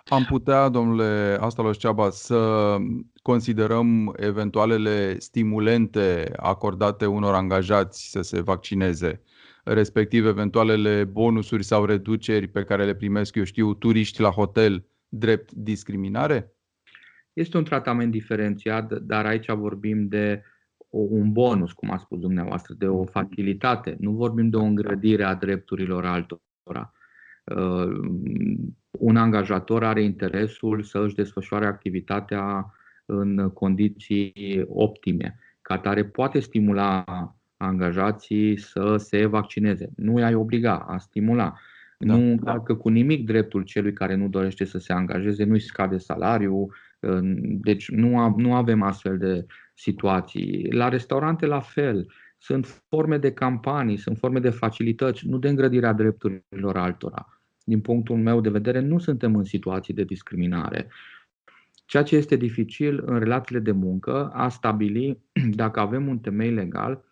Am 0.05 0.23
putea, 0.23 0.69
domnule 0.69 1.37
Astalos 1.39 1.77
Ceaba, 1.77 2.09
să 2.09 2.75
considerăm 3.21 4.15
eventualele 4.17 5.19
stimulente 5.19 6.31
acordate 6.35 7.05
unor 7.05 7.33
angajați 7.33 8.09
să 8.09 8.21
se 8.21 8.41
vaccineze, 8.41 9.21
respectiv 9.65 10.25
eventualele 10.25 11.03
bonusuri 11.03 11.63
sau 11.63 11.85
reduceri 11.85 12.47
pe 12.47 12.63
care 12.63 12.85
le 12.85 12.95
primesc, 12.95 13.35
eu 13.35 13.43
știu, 13.43 13.73
turiști 13.73 14.21
la 14.21 14.29
hotel, 14.29 14.85
drept 15.09 15.51
discriminare? 15.51 16.53
Este 17.33 17.57
un 17.57 17.63
tratament 17.63 18.11
diferențiat, 18.11 18.93
dar 18.93 19.25
aici 19.25 19.51
vorbim 19.51 20.07
de 20.07 20.43
un 20.89 21.31
bonus, 21.31 21.73
cum 21.73 21.91
a 21.91 21.97
spus 21.97 22.19
dumneavoastră, 22.19 22.73
de 22.77 22.87
o 22.87 23.03
facilitate. 23.03 23.95
Nu 23.99 24.11
vorbim 24.11 24.49
de 24.49 24.55
o 24.55 24.63
îngrădire 24.63 25.23
a 25.23 25.33
drepturilor 25.33 26.05
altora. 26.05 26.93
Uh, 27.43 27.99
un 28.91 29.15
angajator 29.17 29.83
are 29.83 30.03
interesul 30.03 30.83
să 30.83 30.99
își 30.99 31.15
desfășoare 31.15 31.65
activitatea 31.65 32.73
în 33.05 33.49
condiții 33.49 34.63
optime. 34.67 35.39
Ca 35.61 35.77
tare 35.77 36.05
poate 36.05 36.39
stimula 36.39 37.03
angajații 37.57 38.57
să 38.57 38.95
se 38.97 39.25
vaccineze. 39.25 39.89
Nu 39.95 40.19
i-ai 40.19 40.33
obliga, 40.33 40.77
a 40.77 40.97
stimula. 40.97 41.53
Da. 41.99 42.15
Nu 42.15 42.21
încalcă 42.23 42.75
cu 42.75 42.89
nimic 42.89 43.25
dreptul 43.25 43.63
celui 43.63 43.93
care 43.93 44.15
nu 44.15 44.27
dorește 44.27 44.65
să 44.65 44.77
se 44.77 44.93
angajeze, 44.93 45.43
nu-i 45.43 45.59
scade 45.59 45.97
salariul, 45.97 46.75
deci 47.61 47.89
nu, 47.89 48.35
nu 48.37 48.55
avem 48.55 48.81
astfel 48.81 49.17
de 49.17 49.45
situații. 49.73 50.71
La 50.71 50.89
restaurante 50.89 51.45
la 51.45 51.59
fel, 51.59 52.11
sunt 52.37 52.83
forme 52.89 53.17
de 53.17 53.31
campanii, 53.31 53.97
sunt 53.97 54.17
forme 54.17 54.39
de 54.39 54.49
facilități, 54.49 55.27
nu 55.27 55.37
de 55.37 55.49
îngrădirea 55.49 55.93
drepturilor 55.93 56.77
altora 56.77 57.35
din 57.65 57.81
punctul 57.81 58.17
meu 58.17 58.41
de 58.41 58.49
vedere, 58.49 58.79
nu 58.79 58.99
suntem 58.99 59.35
în 59.35 59.43
situații 59.43 59.93
de 59.93 60.03
discriminare. 60.03 60.87
Ceea 61.85 62.03
ce 62.03 62.15
este 62.15 62.35
dificil 62.35 63.03
în 63.05 63.19
relațiile 63.19 63.61
de 63.61 63.71
muncă, 63.71 64.29
a 64.33 64.49
stabili 64.49 65.21
dacă 65.61 65.79
avem 65.79 66.07
un 66.07 66.19
temei 66.19 66.51
legal 66.51 67.03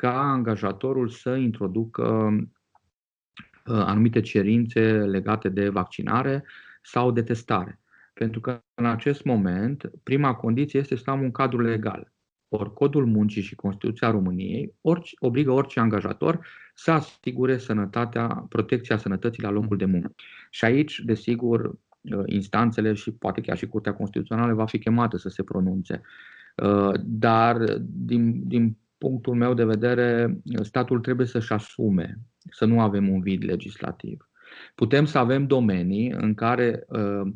ca 0.00 0.20
angajatorul 0.20 1.08
să 1.08 1.34
introducă 1.34 2.30
uh, 3.66 3.82
anumite 3.86 4.20
cerințe 4.20 4.80
legate 4.92 5.48
de 5.48 5.68
vaccinare 5.68 6.44
sau 6.82 7.10
de 7.10 7.22
testare. 7.22 7.80
Pentru 8.14 8.40
că 8.40 8.62
în 8.74 8.86
acest 8.86 9.24
moment, 9.24 9.90
prima 10.02 10.34
condiție 10.34 10.78
este 10.78 10.96
să 10.96 11.10
am 11.10 11.22
un 11.22 11.30
cadru 11.30 11.60
legal. 11.60 12.12
Ori 12.48 12.72
codul 12.72 13.06
muncii 13.06 13.42
și 13.42 13.54
Constituția 13.54 14.10
României 14.10 14.74
orice, 14.80 15.14
obligă 15.18 15.50
orice 15.50 15.80
angajator 15.80 16.46
să 16.74 16.90
asigure 16.90 17.58
sănătatea, 17.58 18.26
protecția 18.48 18.96
sănătății 18.96 19.42
la 19.42 19.50
locul 19.50 19.76
de 19.76 19.84
muncă. 19.84 20.14
Și 20.50 20.64
aici, 20.64 20.98
desigur, 20.98 21.66
uh, 21.66 22.22
instanțele 22.26 22.92
și 22.92 23.12
poate 23.12 23.40
chiar 23.40 23.56
și 23.56 23.66
Curtea 23.66 23.94
Constituțională 23.94 24.54
va 24.54 24.66
fi 24.66 24.78
chemată 24.78 25.16
să 25.16 25.28
se 25.28 25.42
pronunțe. 25.42 26.00
Uh, 26.56 26.92
dar, 27.02 27.78
din, 27.80 28.48
din 28.48 28.78
punctul 29.00 29.34
meu 29.34 29.54
de 29.54 29.64
vedere, 29.64 30.38
statul 30.62 31.00
trebuie 31.00 31.26
să-și 31.26 31.52
asume 31.52 32.18
să 32.50 32.64
nu 32.64 32.80
avem 32.80 33.08
un 33.08 33.20
vid 33.20 33.44
legislativ. 33.44 34.28
Putem 34.74 35.04
să 35.04 35.18
avem 35.18 35.46
domenii 35.46 36.10
în 36.10 36.34
care 36.34 36.84
uh, 36.88 37.32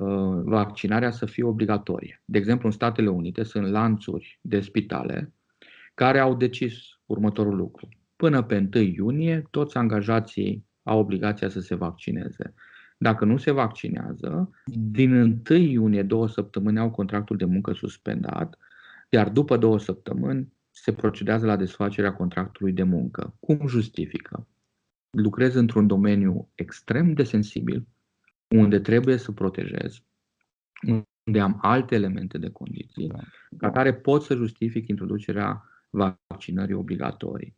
Uh, 0.00 0.40
vaccinarea 0.44 1.10
să 1.10 1.26
fie 1.26 1.44
obligatorie. 1.44 2.22
De 2.24 2.38
exemplu, 2.38 2.66
în 2.66 2.72
Statele 2.72 3.08
Unite 3.08 3.42
sunt 3.42 3.66
lanțuri 3.66 4.38
de 4.42 4.60
spitale 4.60 5.32
care 5.94 6.18
au 6.18 6.34
decis 6.34 6.74
următorul 7.06 7.56
lucru. 7.56 7.88
Până 8.16 8.42
pe 8.42 8.68
1 8.74 8.84
iunie, 8.84 9.46
toți 9.50 9.76
angajații 9.76 10.66
au 10.82 10.98
obligația 10.98 11.48
să 11.48 11.60
se 11.60 11.74
vaccineze. 11.74 12.54
Dacă 12.98 13.24
nu 13.24 13.36
se 13.36 13.50
vaccinează, 13.50 14.50
din 14.64 15.42
1 15.50 15.58
iunie, 15.58 16.02
două 16.02 16.28
săptămâni 16.28 16.78
au 16.78 16.90
contractul 16.90 17.36
de 17.36 17.44
muncă 17.44 17.72
suspendat, 17.72 18.58
iar 19.08 19.28
după 19.28 19.56
două 19.56 19.78
săptămâni 19.78 20.52
se 20.74 20.92
procedează 20.92 21.46
la 21.46 21.56
desfacerea 21.56 22.14
contractului 22.14 22.72
de 22.72 22.82
muncă. 22.82 23.36
Cum 23.40 23.66
justifică? 23.66 24.48
Lucrez 25.10 25.54
într-un 25.54 25.86
domeniu 25.86 26.50
extrem 26.54 27.12
de 27.12 27.22
sensibil, 27.22 27.86
unde 28.48 28.80
trebuie 28.80 29.16
să 29.16 29.32
protejez, 29.32 30.02
unde 31.26 31.40
am 31.40 31.58
alte 31.60 31.94
elemente 31.94 32.38
de 32.38 32.50
condiții, 32.50 33.08
da. 33.08 33.18
ca 33.56 33.70
care 33.70 33.94
pot 33.94 34.22
să 34.22 34.34
justific 34.34 34.88
introducerea 34.88 35.62
vaccinării 35.90 36.74
obligatorii. 36.74 37.56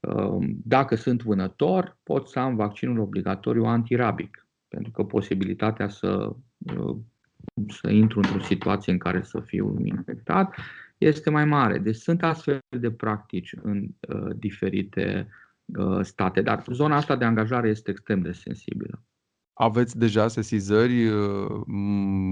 Um, 0.00 0.60
dacă 0.64 0.94
sunt 0.94 1.22
vânător, 1.22 1.98
pot 2.02 2.28
să 2.28 2.38
am 2.38 2.56
vaccinul 2.56 2.98
obligatoriu 2.98 3.64
antirabic, 3.64 4.46
pentru 4.68 4.92
că 4.92 5.04
posibilitatea 5.04 5.88
să, 5.88 6.36
uh, 6.58 6.96
să 7.68 7.90
intru 7.90 8.18
într-o 8.18 8.40
situație 8.40 8.92
în 8.92 8.98
care 8.98 9.22
să 9.22 9.40
fiu 9.40 9.76
infectat 9.84 10.54
este 11.00 11.30
mai 11.30 11.44
mare. 11.44 11.78
Deci 11.78 11.96
sunt 11.96 12.22
astfel 12.22 12.58
de 12.68 12.90
practici 12.90 13.54
în 13.62 13.86
uh, 14.08 14.36
diferite 14.36 15.28
uh, 15.64 15.98
state, 16.02 16.42
dar 16.42 16.64
zona 16.72 16.96
asta 16.96 17.16
de 17.16 17.24
angajare 17.24 17.68
este 17.68 17.90
extrem 17.90 18.20
de 18.20 18.32
sensibilă. 18.32 19.02
Aveți 19.52 19.98
deja 19.98 20.28
sesizări? 20.28 21.06
Uh, 21.06 21.62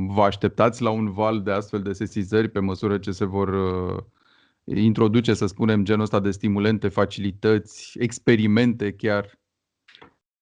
vă 0.08 0.22
așteptați 0.22 0.82
la 0.82 0.90
un 0.90 1.12
val 1.12 1.42
de 1.42 1.50
astfel 1.50 1.82
de 1.82 1.92
sesizări 1.92 2.48
pe 2.48 2.58
măsură 2.58 2.98
ce 2.98 3.10
se 3.10 3.24
vor 3.24 3.48
uh, 3.48 4.02
introduce, 4.76 5.34
să 5.34 5.46
spunem, 5.46 5.84
genul 5.84 6.02
ăsta 6.02 6.20
de 6.20 6.30
stimulente, 6.30 6.88
facilități, 6.88 7.98
experimente 7.98 8.92
chiar? 8.92 9.38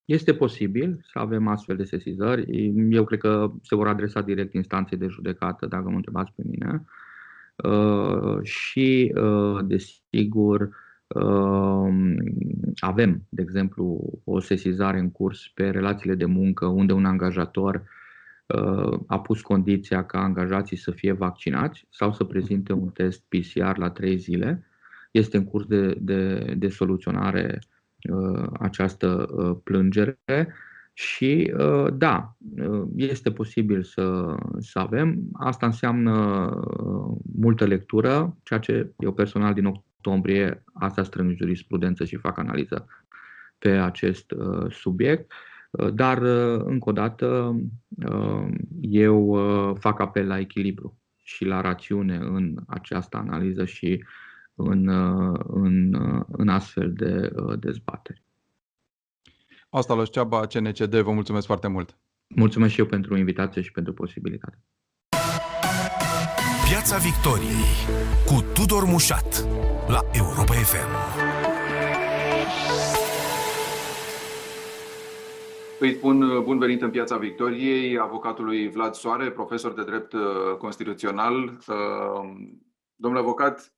Este 0.05 0.35
posibil 0.35 1.01
să 1.13 1.19
avem 1.19 1.47
astfel 1.47 1.77
de 1.77 1.85
sesizări. 1.85 2.73
Eu 2.91 3.05
cred 3.05 3.19
că 3.19 3.53
se 3.63 3.75
vor 3.75 3.89
adresa 3.89 4.21
direct 4.23 4.55
instanței 4.55 4.99
de 4.99 5.07
judecată, 5.07 5.67
dacă 5.67 5.89
mă 5.89 5.97
întrebați 5.97 6.33
pe 6.37 6.43
mine. 6.47 6.71
Uh, 6.73 6.81
și, 8.43 9.13
desigur, 9.65 10.71
avem, 12.81 13.23
de 13.29 13.43
exemplu, 13.43 14.13
o 14.25 14.41
sesizare 14.41 14.99
în 14.99 15.11
curs 15.11 15.49
pe 15.55 15.71
relațiile 15.71 16.15
de 16.15 16.25
muncă 16.25 16.67
unde 16.67 16.93
un 16.93 17.05
angajator 17.05 17.83
uh, 18.47 19.01
a 19.07 19.21
pus 19.21 19.41
condiția 19.41 20.05
ca 20.05 20.19
angajații 20.19 20.77
să 20.77 20.91
fie 20.91 21.13
vaccinați 21.13 21.87
sau 21.91 22.13
să 22.13 22.25
prezinte 22.25 22.73
un 22.73 22.89
test 22.89 23.25
PCR 23.29 23.77
la 23.77 23.91
trei 23.91 24.17
zile. 24.17 24.67
Este 25.11 25.37
în 25.37 25.45
curs 25.45 25.67
de, 25.67 25.95
de, 26.01 26.55
de 26.57 26.69
soluționare 26.69 27.59
uh, 28.11 28.47
această 28.59 29.27
uh, 29.31 29.57
plângere 29.65 30.19
și 30.99 31.53
da, 31.93 32.37
este 32.97 33.33
posibil 33.33 33.83
să, 33.83 34.35
să 34.59 34.79
avem. 34.79 35.29
Asta 35.33 35.67
înseamnă 35.67 36.15
multă 37.35 37.65
lectură, 37.65 38.37
ceea 38.43 38.59
ce 38.59 38.93
eu 38.99 39.13
personal 39.13 39.55
din 39.55 39.65
octombrie 39.65 40.65
asta 40.73 41.03
strâng 41.03 41.37
jurisprudență 41.37 42.05
și 42.05 42.17
fac 42.17 42.39
analiză 42.39 42.87
pe 43.59 43.69
acest 43.69 44.31
uh, 44.31 44.73
subiect. 44.73 45.33
Uh, 45.71 45.93
dar, 45.93 46.23
uh, 46.23 46.63
încă 46.65 46.89
o 46.89 46.93
dată, 46.93 47.61
eu 48.81 49.39
fac 49.79 50.01
apel 50.01 50.27
la 50.27 50.39
echilibru 50.39 50.99
și 51.23 51.45
la 51.45 51.61
rațiune 51.61 52.17
în 52.17 52.55
această 52.67 53.17
analiză 53.17 53.65
și 53.65 54.05
în, 54.55 54.89
în, 55.47 55.95
în 56.33 56.49
astfel 56.49 56.93
de 56.93 57.33
dezbateri. 57.59 58.26
Asta 59.69 59.95
la 59.95 60.05
Șceaba, 60.05 60.47
CNCD, 60.47 60.97
vă 60.97 61.13
mulțumesc 61.13 61.47
foarte 61.47 61.69
mult! 61.69 61.99
Mulțumesc 62.35 62.73
și 62.73 62.81
eu 62.81 62.87
pentru 62.87 63.17
invitație 63.17 63.63
și 63.63 63.73
pentru 63.73 63.93
posibilitate. 63.93 64.59
Piața 66.69 66.97
Victoriei 66.97 67.67
cu 68.27 68.45
Tudor 68.55 68.85
Mușat 68.85 69.47
la 69.89 70.01
Europa 70.13 70.53
FM. 70.53 70.91
Îi 75.81 75.95
spun 75.95 76.23
uh, 76.23 76.43
bun 76.43 76.59
venit 76.59 76.83
în 76.83 76.91
Piața 76.91 77.17
Victoriei 77.17 77.99
avocatului 77.99 78.69
Vlad 78.71 78.95
Soare, 78.95 79.31
profesor 79.31 79.73
de 79.75 79.85
drept 79.85 80.13
uh, 80.13 80.23
constituțional. 80.59 81.35
Uh, 81.45 81.77
domnule 82.95 83.23
avocat, 83.23 83.75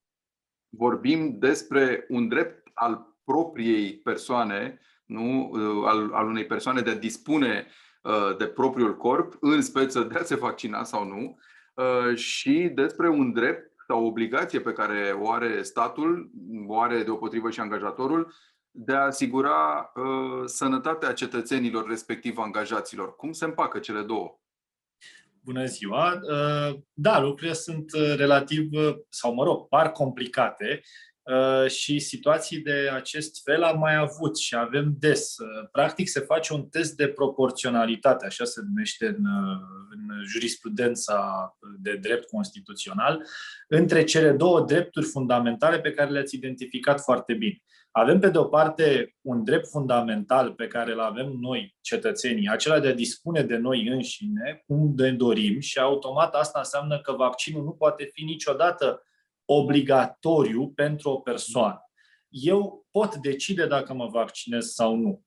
vorbim 0.69 1.39
despre 1.39 2.05
un 2.09 2.29
drept 2.29 2.69
al 2.75 3.17
propriei 3.25 3.93
persoane, 3.99 4.79
nu? 5.09 5.53
Al, 5.85 6.11
al 6.13 6.27
unei 6.27 6.47
persoane 6.47 6.81
de 6.81 6.91
a 6.91 6.95
dispune 6.95 7.67
de 8.39 8.47
propriul 8.47 8.97
corp, 8.97 9.37
în 9.41 9.63
speță 9.63 10.01
de 10.01 10.19
a 10.19 10.23
se 10.23 10.37
vaccina 10.37 10.85
sau 10.85 11.05
nu, 11.05 11.39
și 12.15 12.71
despre 12.75 13.09
un 13.09 13.33
drept 13.33 13.73
sau 13.87 14.03
o 14.03 14.07
obligație 14.07 14.61
pe 14.61 14.73
care 14.73 15.17
o 15.21 15.31
are 15.31 15.63
statul, 15.63 16.31
o 16.67 16.81
are 16.81 17.03
deopotrivă 17.03 17.51
și 17.51 17.61
angajatorul, 17.61 18.35
de 18.71 18.93
a 18.93 19.05
asigura 19.05 19.93
uh, 19.95 20.43
sănătatea 20.45 21.13
cetățenilor, 21.13 21.89
respectiv 21.89 22.39
angajaților. 22.39 23.17
Cum 23.17 23.33
se 23.33 23.45
împacă 23.45 23.79
cele 23.79 24.03
două? 24.03 24.41
Bună 25.41 25.65
ziua! 25.65 26.13
Uh, 26.13 26.79
da, 26.93 27.21
lucrurile 27.21 27.53
sunt 27.53 27.93
uh, 27.93 28.15
relativ, 28.17 28.73
uh, 28.73 28.95
sau 29.09 29.35
mă 29.35 29.45
rog, 29.45 29.69
par 29.69 29.91
complicate 29.91 30.81
și 31.69 31.99
situații 31.99 32.59
de 32.59 32.91
acest 32.95 33.41
fel 33.45 33.63
am 33.63 33.79
mai 33.79 33.95
avut 33.95 34.39
și 34.39 34.57
avem 34.57 34.95
des. 34.99 35.35
Practic 35.73 36.09
se 36.09 36.21
face 36.21 36.53
un 36.53 36.69
test 36.69 36.97
de 36.97 37.09
proporționalitate, 37.09 38.27
așa 38.27 38.45
se 38.45 38.61
numește 38.67 39.07
în, 39.07 39.25
în 39.91 40.25
jurisprudența 40.25 41.51
de 41.79 41.97
drept 41.97 42.29
constituțional, 42.29 43.23
între 43.69 44.05
cele 44.05 44.33
două 44.33 44.61
drepturi 44.61 45.07
fundamentale 45.07 45.81
pe 45.81 45.91
care 45.91 46.11
le-ați 46.11 46.35
identificat 46.35 47.01
foarte 47.01 47.35
bine. 47.35 47.63
Avem, 47.91 48.19
pe 48.19 48.29
de 48.29 48.39
o 48.39 48.45
parte, 48.45 49.15
un 49.21 49.45
drept 49.45 49.69
fundamental 49.69 50.53
pe 50.53 50.67
care 50.67 50.93
îl 50.93 51.01
avem 51.01 51.27
noi, 51.41 51.77
cetățenii, 51.81 52.49
acela 52.49 52.81
de 52.81 52.89
a 52.89 52.95
dispune 52.95 53.43
de 53.43 53.57
noi 53.57 53.87
înșine, 53.89 54.63
cum 54.67 54.93
ne 54.97 55.13
dorim, 55.13 55.61
și 55.61 55.79
automat 55.79 56.35
asta 56.35 56.59
înseamnă 56.59 57.01
că 57.01 57.13
vaccinul 57.13 57.65
nu 57.65 57.71
poate 57.71 58.11
fi 58.13 58.25
niciodată 58.25 59.03
obligatoriu 59.51 60.69
pentru 60.69 61.11
o 61.11 61.19
persoană. 61.19 61.81
Eu 62.29 62.87
pot 62.91 63.15
decide 63.15 63.67
dacă 63.67 63.95
mă 63.95 64.07
vaccinez 64.07 64.67
sau 64.67 64.97
nu. 64.97 65.23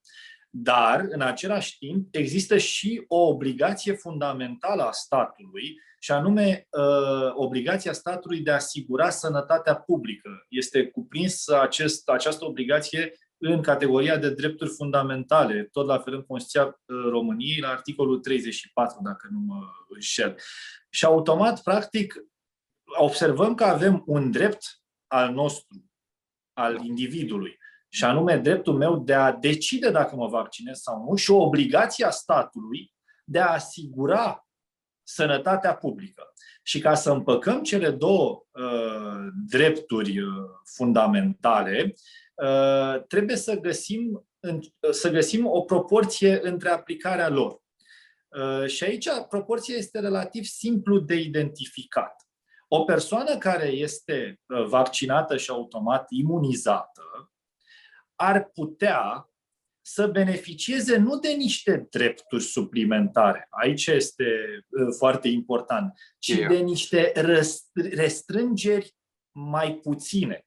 Dar, 0.49 1.05
în 1.09 1.21
același 1.21 1.77
timp, 1.77 2.15
există 2.15 2.57
și 2.57 3.03
o 3.07 3.17
obligație 3.17 3.93
fundamentală 3.93 4.83
a 4.83 4.91
statului, 4.91 5.75
și 6.03 6.11
anume 6.11 6.67
uh, 6.69 7.31
obligația 7.33 7.93
statului 7.93 8.39
de 8.39 8.51
a 8.51 8.55
asigura 8.55 9.09
sănătatea 9.09 9.75
publică. 9.75 10.45
Este 10.49 10.87
cuprins 10.87 11.47
acest, 11.47 12.09
această 12.09 12.45
obligație 12.45 13.13
în 13.37 13.61
categoria 13.61 14.17
de 14.17 14.29
drepturi 14.29 14.69
fundamentale, 14.69 15.63
tot 15.71 15.85
la 15.85 15.97
fel 15.97 16.13
în 16.13 16.21
Constituția 16.21 16.65
uh, 16.65 17.09
României, 17.09 17.59
la 17.59 17.69
articolul 17.69 18.19
34, 18.19 18.99
dacă 19.03 19.27
nu 19.31 19.39
mă 19.39 19.59
înșel. 19.89 20.35
Și 20.89 21.05
automat, 21.05 21.61
practic, 21.61 22.15
observăm 23.03 23.55
că 23.55 23.63
avem 23.63 24.03
un 24.05 24.31
drept 24.31 24.81
al 25.07 25.33
nostru, 25.33 25.91
al 26.53 26.83
individului, 26.83 27.57
și 27.89 28.03
anume 28.03 28.37
dreptul 28.37 28.77
meu 28.77 28.99
de 28.99 29.13
a 29.13 29.31
decide 29.31 29.89
dacă 29.89 30.15
mă 30.15 30.27
vaccinez 30.27 30.79
sau 30.79 31.03
nu 31.09 31.15
și 31.15 31.31
o 31.31 31.43
obligație 31.43 32.05
a 32.05 32.09
statului 32.09 32.93
de 33.23 33.39
a 33.39 33.51
asigura 33.51 34.47
sănătatea 35.03 35.75
publică. 35.75 36.33
Și 36.63 36.79
ca 36.79 36.95
să 36.95 37.11
împăcăm 37.11 37.63
cele 37.63 37.91
două 37.91 38.45
uh, 38.51 39.27
drepturi 39.47 40.19
uh, 40.19 40.27
fundamentale, 40.75 41.93
uh, 42.35 43.03
trebuie 43.07 43.35
să 43.35 43.55
găsim, 43.55 44.27
în, 44.39 44.59
să 44.91 45.09
găsim 45.09 45.45
o 45.47 45.61
proporție 45.61 46.39
între 46.43 46.69
aplicarea 46.69 47.29
lor. 47.29 47.61
Uh, 48.27 48.67
și 48.67 48.83
aici 48.83 49.07
proporția 49.29 49.75
este 49.75 49.99
relativ 49.99 50.43
simplu 50.43 50.99
de 50.99 51.15
identificat. 51.15 52.20
O 52.73 52.83
persoană 52.83 53.37
care 53.37 53.67
este 53.67 54.39
uh, 54.45 54.65
vaccinată 54.65 55.37
și 55.37 55.49
automat 55.49 56.05
imunizată 56.09 57.31
ar 58.15 58.43
putea 58.53 59.29
să 59.81 60.07
beneficieze 60.07 60.97
nu 60.97 61.19
de 61.19 61.29
niște 61.29 61.87
drepturi 61.89 62.43
suplimentare, 62.43 63.47
aici 63.49 63.87
este 63.87 64.25
uh, 64.69 64.87
foarte 64.97 65.27
important, 65.27 65.93
ci 66.19 66.27
yeah. 66.27 66.49
de 66.49 66.57
niște 66.57 67.13
restrângeri 67.73 68.95
mai 69.31 69.75
puține. 69.75 70.45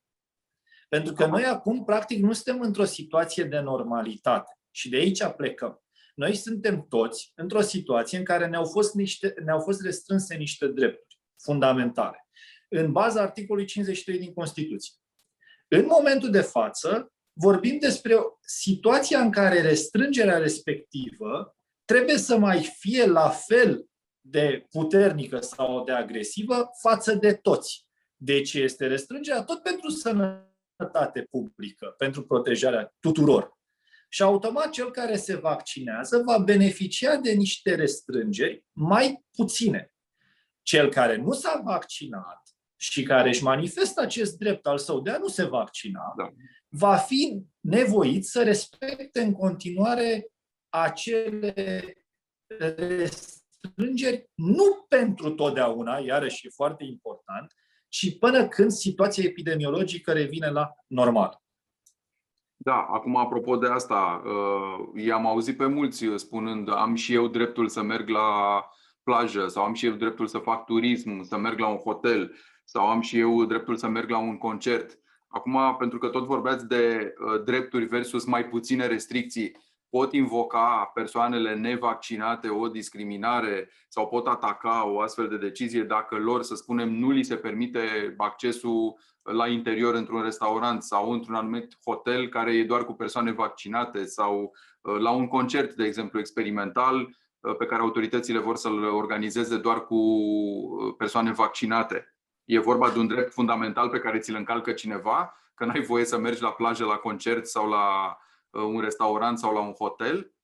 Pentru 0.89 1.13
că 1.13 1.27
noi 1.27 1.45
acum, 1.45 1.85
practic, 1.85 2.23
nu 2.23 2.33
suntem 2.33 2.61
într-o 2.61 2.85
situație 2.85 3.45
de 3.45 3.59
normalitate 3.59 4.59
și 4.71 4.89
de 4.89 4.97
aici 4.97 5.25
plecăm. 5.37 5.83
Noi 6.15 6.35
suntem 6.35 6.87
toți 6.89 7.33
într-o 7.35 7.61
situație 7.61 8.19
în 8.19 8.25
care 8.25 8.47
ne-au 8.47 8.65
fost, 8.65 8.95
niște, 8.95 9.35
ne-au 9.45 9.61
fost 9.61 9.83
restrânse 9.83 10.35
niște 10.35 10.67
drepturi 10.67 11.14
fundamentale, 11.43 12.29
în 12.69 12.93
baza 12.93 13.23
articolului 13.23 13.69
53 13.69 14.19
din 14.19 14.33
Constituție. 14.33 14.95
În 15.69 15.87
momentul 15.87 16.31
de 16.31 16.41
față, 16.41 17.13
vorbim 17.33 17.79
despre 17.79 18.17
situația 18.41 19.21
în 19.21 19.31
care 19.31 19.61
restrângerea 19.61 20.39
respectivă 20.39 21.57
trebuie 21.85 22.17
să 22.17 22.39
mai 22.39 22.63
fie 22.79 23.07
la 23.07 23.29
fel 23.29 23.87
de 24.21 24.67
puternică 24.71 25.41
sau 25.41 25.85
de 25.85 25.93
agresivă 25.93 26.69
față 26.81 27.15
de 27.15 27.35
toți. 27.35 27.87
Deci 28.17 28.55
este 28.55 28.87
restrângerea 28.87 29.45
tot 29.45 29.63
pentru 29.63 29.89
sănătate 29.89 31.27
publică, 31.31 31.95
pentru 31.99 32.27
protejarea 32.27 32.95
tuturor. 33.01 33.53
Și 34.09 34.23
automat 34.23 34.71
cel 34.71 34.91
care 34.91 35.17
se 35.17 35.37
vaccinează 35.37 36.23
va 36.27 36.39
beneficia 36.39 37.17
de 37.17 37.33
niște 37.33 37.75
restrângeri 37.75 38.65
mai 38.73 39.25
puține. 39.37 39.94
Cel 40.65 40.89
care 40.91 41.17
nu 41.17 41.33
s-a 41.33 41.61
vaccinat 41.65 42.43
și 42.77 43.03
care 43.03 43.29
își 43.29 43.43
manifestă 43.43 44.01
acest 44.01 44.39
drept 44.39 44.67
al 44.67 44.79
său 44.79 45.01
de 45.01 45.11
a 45.11 45.19
nu 45.19 45.29
se 45.29 45.45
vaccina, 45.45 46.15
Da. 46.17 46.31
va 46.69 46.97
fi 46.97 47.43
nevoit 47.61 48.25
să 48.25 48.43
respecte 48.43 49.21
în 49.21 49.33
continuare 49.33 50.27
acele 50.69 51.55
restrângeri, 52.77 54.31
nu 54.35 54.87
pentru 54.89 55.31
totdeauna, 55.31 55.99
iarăși 55.99 56.47
e 56.47 56.51
foarte 56.55 56.85
important, 56.85 57.55
ci 57.89 58.19
până 58.19 58.49
când 58.49 58.71
situația 58.71 59.25
epidemiologică 59.25 60.13
revine 60.13 60.51
la 60.51 60.71
normal. 60.87 61.43
Da, 62.57 62.77
acum 62.77 63.17
apropo 63.17 63.57
de 63.57 63.67
asta, 63.67 64.23
uh, 64.25 65.03
i-am 65.05 65.27
auzit 65.27 65.57
pe 65.57 65.67
mulți 65.67 66.07
spunând 66.17 66.71
am 66.71 66.95
și 66.95 67.15
eu 67.15 67.29
dreptul 67.29 67.69
să 67.69 67.83
merg 67.83 68.09
la 68.09 68.61
plajă 69.05 69.47
sau 69.49 69.65
am 69.65 69.75
și 69.75 69.87
eu 69.87 69.93
dreptul 69.93 70.27
să 70.27 70.39
fac 70.39 70.65
turism, 70.65 71.23
să 71.23 71.37
merg 71.37 71.59
la 71.59 71.67
un 71.69 71.77
hotel 71.77 72.35
sau 72.65 72.87
am 72.87 73.01
și 73.01 73.19
eu 73.19 73.45
dreptul 73.45 73.77
să 73.77 73.89
merg 73.89 74.11
la 74.11 74.19
un 74.19 74.39
concert. 74.39 74.99
Acum, 75.29 75.77
pentru 75.79 75.99
că 75.99 76.09
tot 76.09 76.25
vorbeați 76.25 76.67
de 76.69 77.15
uh, 77.19 77.43
drepturi 77.45 77.85
versus 77.85 78.25
mai 78.25 78.47
puține 78.47 78.87
restricții, 78.87 79.57
pot 79.89 80.13
invoca 80.13 80.91
persoanele 80.95 81.55
nevaccinate 81.55 82.49
o 82.49 82.69
discriminare 82.69 83.71
sau 83.89 84.09
pot 84.09 84.27
ataca 84.27 84.87
o 84.87 85.01
astfel 85.01 85.29
de 85.29 85.37
decizie 85.37 85.83
dacă 85.83 86.17
lor, 86.17 86.43
să 86.43 86.55
spunem, 86.55 86.93
nu 86.93 87.11
li 87.11 87.23
se 87.23 87.37
permite 87.37 88.15
accesul 88.17 88.99
la 89.23 89.49
interior 89.49 89.95
într-un 89.95 90.23
restaurant 90.23 90.83
sau 90.83 91.11
într-un 91.11 91.35
anumit 91.35 91.79
hotel 91.85 92.29
care 92.29 92.55
e 92.55 92.65
doar 92.65 92.85
cu 92.85 92.93
persoane 92.93 93.33
vaccinate 93.33 94.05
sau 94.05 94.53
uh, 94.81 94.97
la 94.99 95.11
un 95.11 95.27
concert, 95.27 95.75
de 95.75 95.85
exemplu, 95.85 96.19
experimental 96.19 96.97
uh, 97.01 97.09
pe 97.59 97.67
care 97.67 97.83
autoritățile 97.83 98.39
vor 98.39 98.57
să-l 98.57 98.85
organizeze 98.85 99.59
doar 99.59 99.85
cu 99.87 99.95
uh, 99.95 100.95
persoane 100.97 101.33
vaccinate. 101.33 102.15
E 102.45 102.59
vorba 102.59 102.91
de 102.91 102.99
un 102.99 103.07
drept 103.07 103.33
fundamental 103.33 103.89
pe 103.89 103.99
care 103.99 104.19
ți-l 104.19 104.35
încalcă 104.35 104.73
cineva, 104.73 105.37
că 105.55 105.65
n-ai 105.65 105.83
voie 105.83 106.05
să 106.05 106.19
mergi 106.19 106.43
la 106.43 106.53
plajă, 106.53 106.85
la 106.85 106.97
concert 106.97 107.47
sau 107.47 107.69
la 107.69 108.19
un 108.51 108.81
restaurant 108.81 109.39
sau 109.39 109.55
la 109.55 109.61
un 109.61 109.73
hotel? 109.73 110.35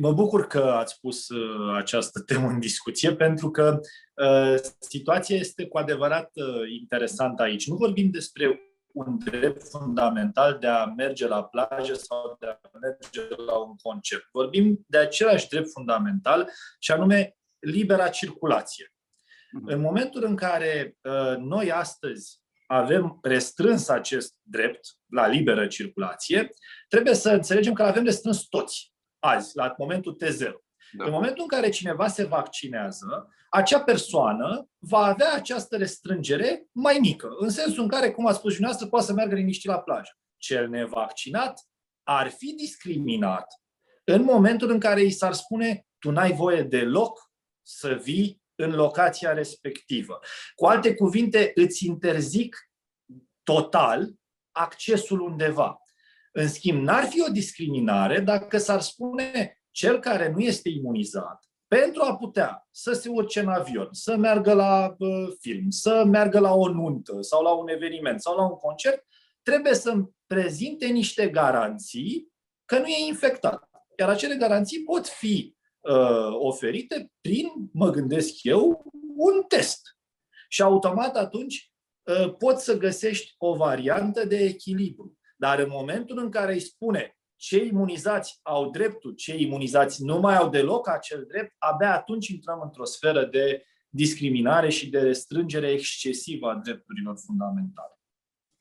Mă 0.00 0.12
bucur 0.12 0.46
că 0.46 0.58
ați 0.58 1.00
pus 1.00 1.28
această 1.76 2.20
temă 2.20 2.48
în 2.48 2.60
discuție, 2.60 3.14
pentru 3.14 3.50
că 3.50 3.80
uh, 4.14 4.54
situația 4.78 5.36
este 5.36 5.66
cu 5.66 5.78
adevărat 5.78 6.30
uh, 6.34 6.70
interesantă 6.80 7.42
aici. 7.42 7.66
Nu 7.66 7.76
vorbim 7.76 8.10
despre 8.10 8.65
un 8.96 9.18
drept 9.18 9.68
fundamental 9.68 10.58
de 10.58 10.66
a 10.66 10.84
merge 10.84 11.26
la 11.28 11.44
plajă 11.44 11.94
sau 11.94 12.36
de 12.40 12.46
a 12.46 12.58
merge 12.80 13.34
la 13.46 13.56
un 13.56 13.76
concert. 13.76 14.28
Vorbim 14.32 14.84
de 14.86 14.98
același 14.98 15.48
drept 15.48 15.70
fundamental, 15.70 16.50
și 16.78 16.92
anume 16.92 17.36
libera 17.58 18.08
circulație. 18.08 18.94
În 19.64 19.80
momentul 19.80 20.24
în 20.24 20.36
care 20.36 20.96
uh, 21.02 21.36
noi 21.36 21.72
astăzi 21.72 22.40
avem 22.66 23.18
restrâns 23.22 23.88
acest 23.88 24.34
drept 24.42 24.86
la 25.06 25.26
liberă 25.26 25.66
circulație, 25.66 26.50
trebuie 26.88 27.14
să 27.14 27.30
înțelegem 27.30 27.72
că 27.72 27.82
avem 27.82 28.04
restrâns 28.04 28.42
toți 28.42 28.92
azi, 29.18 29.56
la 29.56 29.74
momentul 29.78 30.18
T0. 30.24 30.52
Da. 30.92 31.04
În 31.04 31.10
momentul 31.10 31.42
în 31.42 31.48
care 31.48 31.68
cineva 31.68 32.08
se 32.08 32.24
vaccinează, 32.24 33.28
acea 33.50 33.80
persoană 33.80 34.68
va 34.78 34.98
avea 34.98 35.32
această 35.34 35.76
restrângere 35.76 36.66
mai 36.72 36.98
mică, 37.00 37.28
în 37.38 37.48
sensul 37.48 37.82
în 37.82 37.88
care, 37.88 38.10
cum 38.10 38.26
a 38.26 38.32
spus 38.32 38.50
și 38.50 38.56
dumneavoastră, 38.56 38.88
poate 38.88 39.06
să 39.06 39.12
meargă 39.12 39.34
liniștit 39.34 39.70
la 39.70 39.80
plajă. 39.80 40.18
Cel 40.36 40.68
nevaccinat 40.68 41.60
ar 42.02 42.28
fi 42.28 42.54
discriminat 42.54 43.46
în 44.04 44.22
momentul 44.22 44.70
în 44.70 44.78
care 44.78 45.02
i 45.02 45.10
s-ar 45.10 45.32
spune 45.32 45.86
tu 45.98 46.10
n-ai 46.10 46.32
voie 46.32 46.62
deloc 46.62 47.30
să 47.62 47.94
vii 47.94 48.42
în 48.54 48.70
locația 48.70 49.32
respectivă. 49.32 50.20
Cu 50.54 50.66
alte 50.66 50.94
cuvinte, 50.94 51.52
îți 51.54 51.86
interzic 51.86 52.56
total 53.42 54.14
accesul 54.52 55.20
undeva. 55.20 55.80
În 56.32 56.48
schimb, 56.48 56.82
n-ar 56.82 57.04
fi 57.04 57.20
o 57.28 57.32
discriminare 57.32 58.20
dacă 58.20 58.58
s-ar 58.58 58.80
spune 58.80 59.60
cel 59.70 60.00
care 60.00 60.30
nu 60.30 60.40
este 60.40 60.68
imunizat, 60.68 61.45
pentru 61.68 62.02
a 62.02 62.16
putea 62.16 62.68
să 62.70 62.92
se 62.92 63.08
urce 63.08 63.40
în 63.40 63.48
avion, 63.48 63.88
să 63.90 64.16
meargă 64.16 64.52
la 64.52 64.94
uh, 64.98 65.32
film, 65.40 65.70
să 65.70 66.04
meargă 66.04 66.38
la 66.38 66.54
o 66.54 66.68
nuntă 66.68 67.16
sau 67.20 67.42
la 67.42 67.50
un 67.50 67.68
eveniment 67.68 68.20
sau 68.20 68.36
la 68.36 68.42
un 68.42 68.56
concert, 68.56 69.06
trebuie 69.42 69.74
să 69.74 69.94
prezinte 70.26 70.86
niște 70.86 71.28
garanții 71.28 72.28
că 72.64 72.78
nu 72.78 72.86
e 72.86 73.06
infectat. 73.06 73.70
Iar 73.98 74.08
acele 74.08 74.34
garanții 74.34 74.82
pot 74.82 75.08
fi 75.08 75.56
uh, 75.80 76.28
oferite 76.30 77.12
prin, 77.20 77.48
mă 77.72 77.90
gândesc 77.90 78.42
eu, 78.42 78.84
un 79.16 79.42
test. 79.48 79.80
Și 80.48 80.62
automat 80.62 81.16
atunci 81.16 81.72
uh, 82.02 82.34
poți 82.38 82.64
să 82.64 82.76
găsești 82.76 83.34
o 83.38 83.54
variantă 83.54 84.24
de 84.24 84.36
echilibru. 84.36 85.18
Dar 85.36 85.58
în 85.58 85.68
momentul 85.68 86.18
în 86.18 86.30
care 86.30 86.52
îi 86.52 86.60
spune 86.60 87.15
cei 87.36 87.68
imunizați 87.68 88.40
au 88.42 88.70
dreptul, 88.70 89.12
cei 89.12 89.42
imunizați 89.42 90.04
nu 90.04 90.18
mai 90.18 90.36
au 90.36 90.48
deloc 90.48 90.88
acel 90.88 91.24
drept, 91.28 91.54
abia 91.58 91.94
atunci 91.94 92.28
intrăm 92.28 92.60
într-o 92.62 92.84
sferă 92.84 93.24
de 93.24 93.64
discriminare 93.88 94.68
și 94.68 94.90
de 94.90 94.98
restrângere 94.98 95.70
excesivă 95.70 96.50
a 96.50 96.54
drepturilor 96.54 97.16
fundamentale. 97.26 98.00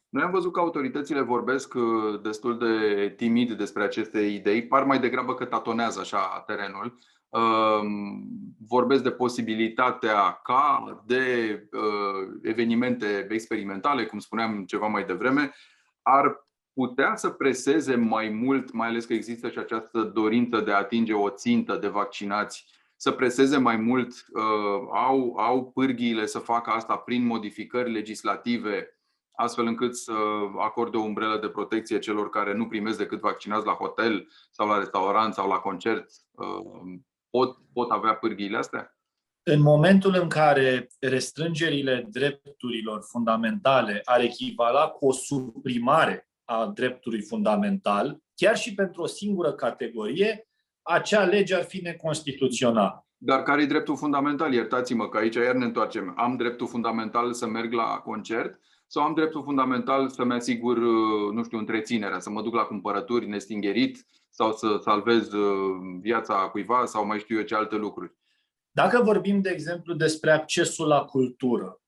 Noi 0.09 0.23
am 0.23 0.31
văzut 0.31 0.51
că 0.51 0.59
autoritățile 0.59 1.21
vorbesc 1.21 1.73
uh, 1.73 2.21
destul 2.21 2.57
de 2.57 3.09
timid 3.09 3.51
despre 3.51 3.83
aceste 3.83 4.19
idei, 4.19 4.67
par 4.67 4.83
mai 4.83 4.99
degrabă 4.99 5.33
că 5.33 5.45
tatonează 5.45 5.99
așa 5.99 6.43
terenul. 6.45 6.97
Um, 7.29 8.27
vorbesc 8.67 9.03
de 9.03 9.11
posibilitatea 9.11 10.39
ca 10.43 11.03
de 11.05 11.23
uh, 11.71 12.39
evenimente 12.41 13.27
experimentale, 13.29 14.05
cum 14.05 14.19
spuneam 14.19 14.65
ceva 14.65 14.87
mai 14.87 15.05
devreme, 15.05 15.53
ar 16.01 16.44
putea 16.75 17.15
să 17.15 17.29
preseze 17.29 17.95
mai 17.95 18.29
mult, 18.29 18.71
mai 18.71 18.87
ales 18.87 19.05
că 19.05 19.13
există 19.13 19.49
și 19.49 19.57
această 19.57 20.01
dorință 20.01 20.61
de 20.61 20.71
a 20.71 20.77
atinge 20.77 21.13
o 21.13 21.29
țintă 21.29 21.75
de 21.75 21.87
vaccinați, 21.87 22.65
să 22.95 23.11
preseze 23.11 23.57
mai 23.57 23.75
mult, 23.75 24.11
uh, 24.11 24.87
au, 24.93 25.35
au 25.37 25.71
pârghiile 25.71 26.25
să 26.25 26.39
facă 26.39 26.69
asta 26.69 26.95
prin 26.95 27.25
modificări 27.25 27.91
legislative, 27.91 28.99
astfel 29.31 29.65
încât 29.65 29.95
să 29.95 30.13
acorde 30.57 30.97
o 30.97 31.03
umbrelă 31.03 31.39
de 31.39 31.49
protecție 31.49 31.99
celor 31.99 32.29
care 32.29 32.53
nu 32.53 32.67
primesc 32.67 32.97
decât 32.97 33.19
vaccinați 33.19 33.65
la 33.65 33.73
hotel 33.73 34.27
sau 34.51 34.67
la 34.67 34.77
restaurant 34.77 35.33
sau 35.33 35.47
la 35.47 35.57
concert. 35.57 36.09
Uh, 36.31 36.97
pot, 37.29 37.57
pot 37.73 37.91
avea 37.91 38.15
pârghiile 38.15 38.57
astea? 38.57 38.89
În 39.43 39.61
momentul 39.61 40.17
în 40.21 40.29
care 40.29 40.87
restrângerile 40.99 42.07
drepturilor 42.09 43.01
fundamentale 43.11 44.01
ar 44.03 44.21
echivala 44.21 44.87
cu 44.87 45.07
o 45.07 45.11
suprimare 45.11 46.29
a 46.45 46.65
dreptului 46.65 47.21
fundamental, 47.21 48.19
chiar 48.35 48.57
și 48.57 48.73
pentru 48.73 49.01
o 49.01 49.05
singură 49.05 49.53
categorie, 49.53 50.47
acea 50.81 51.23
lege 51.23 51.55
ar 51.55 51.63
fi 51.63 51.81
neconstituțională. 51.81 53.07
Dar 53.17 53.43
care 53.43 53.61
e 53.61 53.65
dreptul 53.65 53.97
fundamental? 53.97 54.53
Iertați-mă 54.53 55.09
că 55.09 55.17
aici 55.17 55.35
iar 55.35 55.55
ne 55.55 55.65
întoarcem. 55.65 56.13
Am 56.17 56.35
dreptul 56.35 56.67
fundamental 56.67 57.33
să 57.33 57.47
merg 57.47 57.73
la 57.73 57.83
concert 57.83 58.59
sau 58.87 59.03
am 59.03 59.13
dreptul 59.13 59.43
fundamental 59.43 60.09
să-mi 60.09 60.33
asigur, 60.33 60.77
nu 61.33 61.43
știu, 61.43 61.57
întreținerea, 61.57 62.19
să 62.19 62.29
mă 62.29 62.41
duc 62.41 62.53
la 62.53 62.63
cumpărături 62.63 63.27
nestingerit 63.27 64.05
sau 64.29 64.51
să 64.53 64.79
salvez 64.81 65.33
uh, 65.33 65.97
viața 65.99 66.33
cuiva 66.35 66.85
sau 66.85 67.05
mai 67.05 67.19
știu 67.19 67.37
eu 67.37 67.43
ce 67.43 67.55
alte 67.55 67.75
lucruri? 67.75 68.13
Dacă 68.71 69.01
vorbim, 69.03 69.41
de 69.41 69.49
exemplu, 69.49 69.93
despre 69.93 70.31
accesul 70.31 70.87
la 70.87 71.03
cultură, 71.03 71.81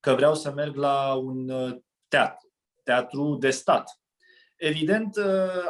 că 0.00 0.14
vreau 0.14 0.34
să 0.34 0.52
merg 0.52 0.76
la 0.76 1.14
un 1.14 1.48
uh, 1.48 1.76
teatru, 2.08 2.43
teatru 2.84 3.36
de 3.40 3.50
stat. 3.50 3.98
Evident, 4.56 5.16
uh, 5.16 5.24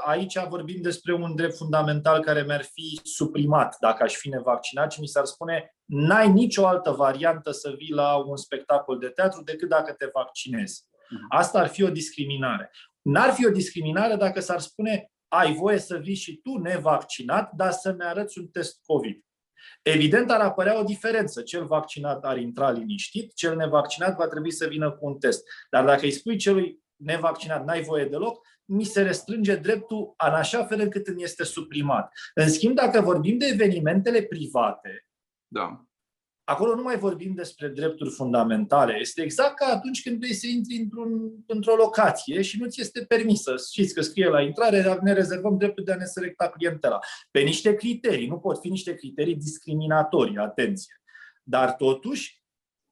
aici 0.04 0.38
vorbim 0.48 0.82
despre 0.82 1.14
un 1.14 1.34
drept 1.34 1.56
fundamental 1.56 2.22
care 2.22 2.42
mi-ar 2.42 2.62
fi 2.62 3.00
suprimat 3.02 3.76
dacă 3.80 4.02
aș 4.02 4.14
fi 4.14 4.28
nevaccinat 4.28 4.92
și 4.92 5.00
mi 5.00 5.06
s-ar 5.06 5.24
spune 5.24 5.76
n-ai 5.84 6.32
nicio 6.32 6.66
altă 6.66 6.90
variantă 6.90 7.50
să 7.50 7.74
vii 7.76 7.92
la 7.92 8.16
un 8.16 8.36
spectacol 8.36 8.98
de 8.98 9.08
teatru 9.08 9.42
decât 9.42 9.68
dacă 9.68 9.92
te 9.92 10.08
vaccinezi. 10.12 10.86
Mhm. 11.08 11.26
Asta 11.28 11.58
ar 11.58 11.68
fi 11.68 11.82
o 11.82 11.90
discriminare. 11.90 12.70
N-ar 13.02 13.32
fi 13.32 13.46
o 13.46 13.50
discriminare 13.50 14.16
dacă 14.16 14.40
s-ar 14.40 14.60
spune 14.60 15.10
ai 15.28 15.54
voie 15.54 15.78
să 15.78 15.96
vii 15.96 16.14
și 16.14 16.36
tu 16.36 16.58
nevaccinat, 16.58 17.52
dar 17.52 17.70
să-mi 17.70 18.02
arăți 18.02 18.38
un 18.38 18.46
test 18.46 18.80
COVID. 18.86 19.24
Evident, 19.82 20.30
ar 20.30 20.40
apărea 20.40 20.78
o 20.78 20.82
diferență. 20.82 21.42
Cel 21.42 21.66
vaccinat 21.66 22.24
ar 22.24 22.38
intra 22.38 22.70
liniștit, 22.70 23.34
cel 23.34 23.56
nevaccinat 23.56 24.16
va 24.16 24.26
trebui 24.26 24.52
să 24.52 24.66
vină 24.66 24.90
cu 24.90 25.06
un 25.06 25.18
test. 25.18 25.42
Dar 25.70 25.84
dacă 25.84 26.04
îi 26.04 26.10
spui 26.10 26.36
celui 26.36 26.83
nevaccinat, 27.04 27.64
n-ai 27.64 27.82
voie 27.82 28.04
deloc, 28.04 28.46
mi 28.64 28.84
se 28.84 29.02
restrânge 29.02 29.56
dreptul 29.56 30.14
în 30.26 30.32
așa 30.32 30.64
fel 30.64 30.80
încât 30.80 31.06
îmi 31.06 31.22
este 31.22 31.44
suprimat. 31.44 32.12
În 32.34 32.48
schimb, 32.48 32.74
dacă 32.74 33.00
vorbim 33.00 33.38
de 33.38 33.46
evenimentele 33.46 34.22
private, 34.22 35.06
da. 35.46 35.84
acolo 36.44 36.74
nu 36.74 36.82
mai 36.82 36.98
vorbim 36.98 37.34
despre 37.34 37.68
drepturi 37.68 38.10
fundamentale. 38.10 38.96
Este 39.00 39.22
exact 39.22 39.56
ca 39.56 39.66
atunci 39.66 40.02
când 40.02 40.18
vrei 40.18 40.34
să 40.34 40.46
intri 40.46 40.76
într-un, 40.76 41.32
într-o 41.46 41.74
locație 41.74 42.42
și 42.42 42.60
nu 42.60 42.68
ți 42.68 42.80
este 42.80 43.04
permisă. 43.04 43.54
Știți 43.72 43.94
că 43.94 44.00
scrie 44.00 44.28
la 44.28 44.40
intrare, 44.40 44.98
ne 45.02 45.12
rezervăm 45.12 45.58
dreptul 45.58 45.84
de 45.84 45.92
a 45.92 45.96
ne 45.96 46.04
selecta 46.04 46.48
clientela. 46.48 46.98
Pe 47.30 47.40
niște 47.40 47.74
criterii. 47.74 48.28
Nu 48.28 48.38
pot 48.38 48.60
fi 48.60 48.68
niște 48.68 48.94
criterii 48.94 49.36
discriminatorii, 49.36 50.36
atenție. 50.36 50.94
Dar 51.42 51.72
totuși, 51.72 52.42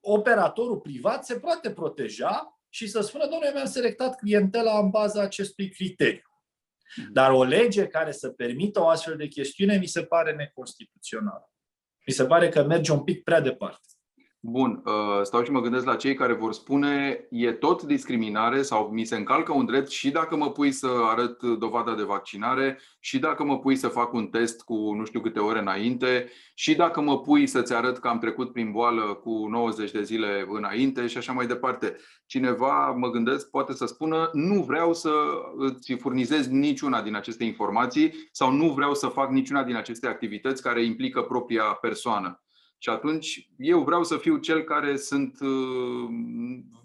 operatorul 0.01 0.79
privat 0.79 1.25
se 1.25 1.39
poate 1.39 1.71
proteja 1.71 2.62
și 2.75 2.87
să 2.87 3.01
spună, 3.01 3.27
domnule, 3.27 3.53
mi-am 3.53 3.67
selectat 3.67 4.17
clientela 4.17 4.79
în 4.79 4.91
baza 4.91 5.23
acestui 5.23 5.71
criteriu. 5.71 6.27
Dar 7.13 7.31
o 7.31 7.45
lege 7.45 7.87
care 7.87 8.13
să 8.13 8.29
permită 8.31 8.81
o 8.81 8.89
astfel 8.89 9.17
de 9.17 9.27
chestiune 9.27 9.79
mi 9.79 9.87
se 9.87 10.05
pare 10.05 10.35
neconstituțională. 10.35 11.53
Mi 12.07 12.13
se 12.13 12.27
pare 12.27 12.49
că 12.49 12.63
merge 12.63 12.93
un 12.93 13.05
pic 13.05 13.23
prea 13.23 13.41
departe. 13.41 13.87
Bun, 14.45 14.83
uh, 14.85 15.21
stau 15.23 15.45
și 15.45 15.51
mă 15.51 15.61
gândesc 15.61 15.85
la 15.85 15.97
cei 15.97 16.15
care 16.15 16.33
vor 16.33 16.53
spune 16.53 17.27
e 17.31 17.53
tot 17.53 17.83
discriminare 17.83 18.63
sau 18.63 18.91
mi 18.93 19.05
se 19.05 19.17
încalcă 19.17 19.53
un 19.53 19.65
drept 19.65 19.89
și 19.89 20.11
dacă 20.11 20.37
mă 20.37 20.51
pui 20.51 20.73
să 20.73 20.89
arăt 21.03 21.43
dovada 21.43 21.95
de 21.95 22.03
vaccinare 22.03 22.81
și 23.01 23.19
dacă 23.19 23.45
mă 23.45 23.59
pui 23.59 23.77
să 23.77 23.89
fac 23.89 24.13
un 24.13 24.27
test 24.27 24.63
cu 24.63 24.95
nu 24.95 25.05
știu 25.05 25.21
câte 25.21 25.39
ore 25.39 25.59
înainte 25.59 26.31
și 26.55 26.75
dacă 26.75 27.01
mă 27.01 27.21
pui 27.21 27.47
să-ți 27.47 27.75
arăt 27.75 27.99
că 27.99 28.09
am 28.09 28.19
trecut 28.19 28.53
prin 28.53 28.71
boală 28.71 29.15
cu 29.15 29.47
90 29.51 29.91
de 29.91 30.03
zile 30.03 30.47
înainte 30.49 31.07
și 31.07 31.17
așa 31.17 31.33
mai 31.33 31.47
departe. 31.47 31.97
Cineva, 32.27 32.91
mă 32.91 33.11
gândesc, 33.11 33.51
poate 33.51 33.73
să 33.73 33.87
spună 33.87 34.31
nu 34.33 34.63
vreau 34.63 34.95
să 34.95 35.13
îți 35.57 35.93
furnizez 35.93 36.49
niciuna 36.49 37.03
din 37.03 37.15
aceste 37.15 37.45
informații 37.45 38.13
sau 38.33 38.53
nu 38.53 38.73
vreau 38.73 38.95
să 38.95 39.07
fac 39.07 39.31
niciuna 39.31 39.63
din 39.63 39.77
aceste 39.77 40.07
activități 40.07 40.63
care 40.63 40.85
implică 40.85 41.23
propria 41.23 41.63
persoană. 41.63 42.43
Și 42.83 42.89
atunci 42.89 43.49
eu 43.59 43.83
vreau 43.83 44.05
să 44.05 44.17
fiu 44.17 44.37
cel 44.37 44.63
care 44.63 44.97
sunt 44.97 45.41
uh, 45.41 46.09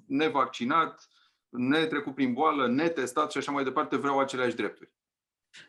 nevaccinat, 0.06 1.08
netrecut 1.50 2.16
prin 2.16 2.34
boală, 2.34 2.68
netestat 2.68 3.32
și 3.32 3.38
așa 3.38 3.52
mai 3.52 3.64
departe, 3.64 3.96
vreau 3.96 4.20
aceleași 4.20 4.56
drepturi. 4.56 4.92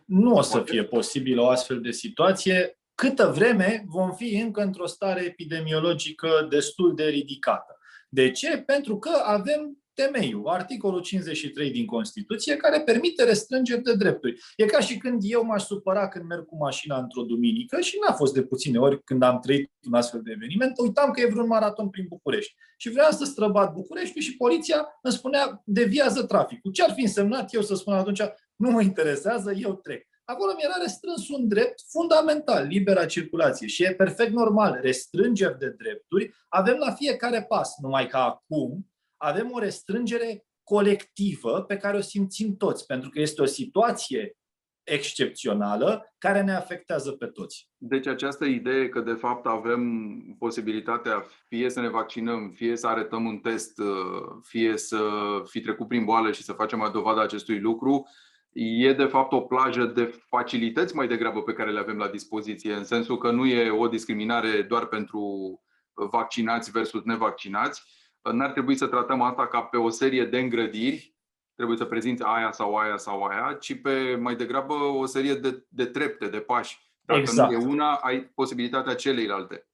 Nu 0.05 0.35
o 0.35 0.41
să 0.41 0.63
fie 0.63 0.85
posibilă 0.85 1.41
o 1.41 1.49
astfel 1.49 1.81
de 1.81 1.91
situație 1.91 2.79
câtă 2.95 3.33
vreme 3.35 3.85
vom 3.87 4.13
fi 4.13 4.35
încă 4.35 4.63
într-o 4.63 4.87
stare 4.87 5.25
epidemiologică 5.25 6.47
destul 6.51 6.95
de 6.95 7.05
ridicată. 7.05 7.79
De 8.09 8.31
ce? 8.31 8.59
Pentru 8.59 8.99
că 8.99 9.11
avem 9.25 9.83
temeiul, 10.03 10.47
articolul 10.47 11.01
53 11.01 11.71
din 11.71 11.87
Constituție, 11.87 12.57
care 12.57 12.81
permite 12.81 13.25
restrângeri 13.25 13.83
de 13.83 13.95
drepturi. 13.95 14.41
E 14.57 14.65
ca 14.65 14.81
și 14.81 14.99
când 14.99 15.21
eu 15.25 15.45
m-aș 15.45 15.63
supăra 15.63 16.09
când 16.09 16.25
merg 16.25 16.47
cu 16.47 16.57
mașina 16.57 16.99
într-o 16.99 17.23
duminică 17.23 17.81
și 17.81 17.99
n-a 18.01 18.13
fost 18.13 18.35
de 18.35 18.43
puține 18.43 18.79
ori 18.79 19.03
când 19.05 19.23
am 19.23 19.39
trăit 19.41 19.71
un 19.87 19.95
astfel 19.95 20.21
de 20.23 20.31
eveniment, 20.35 20.79
uitam 20.79 21.11
că 21.11 21.21
e 21.21 21.27
vreun 21.27 21.47
maraton 21.47 21.89
prin 21.89 22.07
București. 22.09 22.55
Și 22.77 22.91
vreau 22.91 23.11
să 23.11 23.25
străbat 23.25 23.73
București 23.73 24.19
și 24.19 24.37
poliția 24.37 24.99
îmi 25.03 25.13
spunea 25.13 25.63
deviază 25.65 26.23
traficul. 26.23 26.73
Ce 26.73 26.83
ar 26.83 26.93
fi 26.93 27.01
însemnat 27.01 27.55
eu 27.55 27.63
să 27.63 27.75
spun 27.75 27.95
atunci, 27.95 28.23
nu 28.57 28.71
mă 28.71 28.83
interesează, 28.83 29.53
eu 29.53 29.75
trec. 29.75 30.07
Acolo 30.25 30.53
mi 30.53 30.65
era 30.65 30.75
restrâns 30.83 31.29
un 31.29 31.49
drept 31.49 31.81
fundamental, 31.89 32.67
libera 32.67 33.07
circulație. 33.07 33.67
Și 33.67 33.85
e 33.85 33.95
perfect 33.95 34.33
normal, 34.33 34.79
restrângeri 34.83 35.59
de 35.59 35.75
drepturi 35.79 36.35
avem 36.49 36.77
la 36.77 36.93
fiecare 36.93 37.43
pas. 37.43 37.75
Numai 37.81 38.07
că 38.07 38.17
acum, 38.17 38.87
avem 39.19 39.51
o 39.53 39.59
restrângere 39.59 40.47
colectivă 40.63 41.63
pe 41.63 41.77
care 41.77 41.97
o 41.97 42.01
simțim 42.01 42.57
toți, 42.57 42.87
pentru 42.87 43.11
că 43.11 43.21
este 43.21 43.43
o 43.43 43.45
situație 43.45 44.37
excepțională 44.83 46.15
care 46.19 46.43
ne 46.43 46.53
afectează 46.53 47.13
pe 47.13 47.27
toți. 47.27 47.69
Deci 47.77 48.07
această 48.07 48.45
idee 48.45 48.89
că 48.89 49.01
de 49.01 49.13
fapt 49.13 49.47
avem 49.47 49.83
posibilitatea 50.39 51.27
fie 51.47 51.71
să 51.71 51.81
ne 51.81 51.89
vaccinăm, 51.89 52.51
fie 52.51 52.77
să 52.77 52.87
arătăm 52.87 53.25
un 53.25 53.39
test, 53.39 53.81
fie 54.43 54.77
să 54.77 55.01
fi 55.45 55.61
trecut 55.61 55.89
prin 55.89 56.05
boală 56.05 56.33
și 56.33 56.43
să 56.43 56.53
facem 56.53 56.81
o 56.81 56.89
dovadă 56.89 57.21
acestui 57.21 57.61
lucru, 57.61 58.09
e 58.53 58.93
de 58.93 59.05
fapt 59.05 59.33
o 59.33 59.41
plajă 59.41 59.85
de 59.85 60.21
facilități 60.27 60.97
mai 60.97 61.09
degrabă 61.09 61.43
pe 61.43 61.53
care 61.53 61.71
le 61.71 61.79
avem 61.79 61.97
la 61.97 62.09
dispoziție, 62.09 62.75
în 62.75 62.85
sensul 62.85 63.19
că 63.19 63.31
nu 63.31 63.47
e 63.47 63.71
o 63.71 63.89
discriminare 63.89 64.63
doar 64.63 64.87
pentru 64.87 65.53
vaccinați 66.11 66.71
versus 66.71 67.03
nevaccinați, 67.05 67.83
n-ar 68.23 68.51
trebui 68.51 68.77
să 68.77 68.87
tratăm 68.87 69.23
asta 69.23 69.47
ca 69.47 69.63
pe 69.63 69.77
o 69.77 69.89
serie 69.89 70.25
de 70.25 70.39
îngrădiri, 70.39 71.17
trebuie 71.55 71.77
să 71.77 71.85
prezinți 71.85 72.23
aia 72.23 72.53
sau 72.53 72.75
aia 72.75 72.97
sau 72.97 73.23
aia, 73.23 73.57
ci 73.61 73.81
pe 73.81 74.17
mai 74.17 74.37
degrabă 74.37 74.75
o 74.75 75.07
serie 75.07 75.35
de, 75.35 75.65
de 75.69 75.87
trepte, 75.87 76.29
de 76.29 76.41
pași. 76.41 76.87
Dacă 77.01 77.21
exact. 77.21 77.53
nu 77.53 77.59
e 77.59 77.65
una, 77.65 77.95
ai 77.95 78.21
posibilitatea 78.35 78.95
celeilalte. 78.95 79.69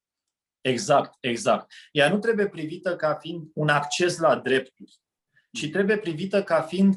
Exact, 0.61 1.17
exact. 1.21 1.73
Ea 1.93 2.09
nu 2.09 2.19
trebuie 2.19 2.49
privită 2.49 2.97
ca 2.97 3.15
fiind 3.15 3.51
un 3.55 3.69
acces 3.69 4.19
la 4.19 4.37
drepturi, 4.37 5.01
ci 5.53 5.71
trebuie 5.71 5.99
privită 5.99 6.43
ca 6.43 6.61
fiind 6.61 6.95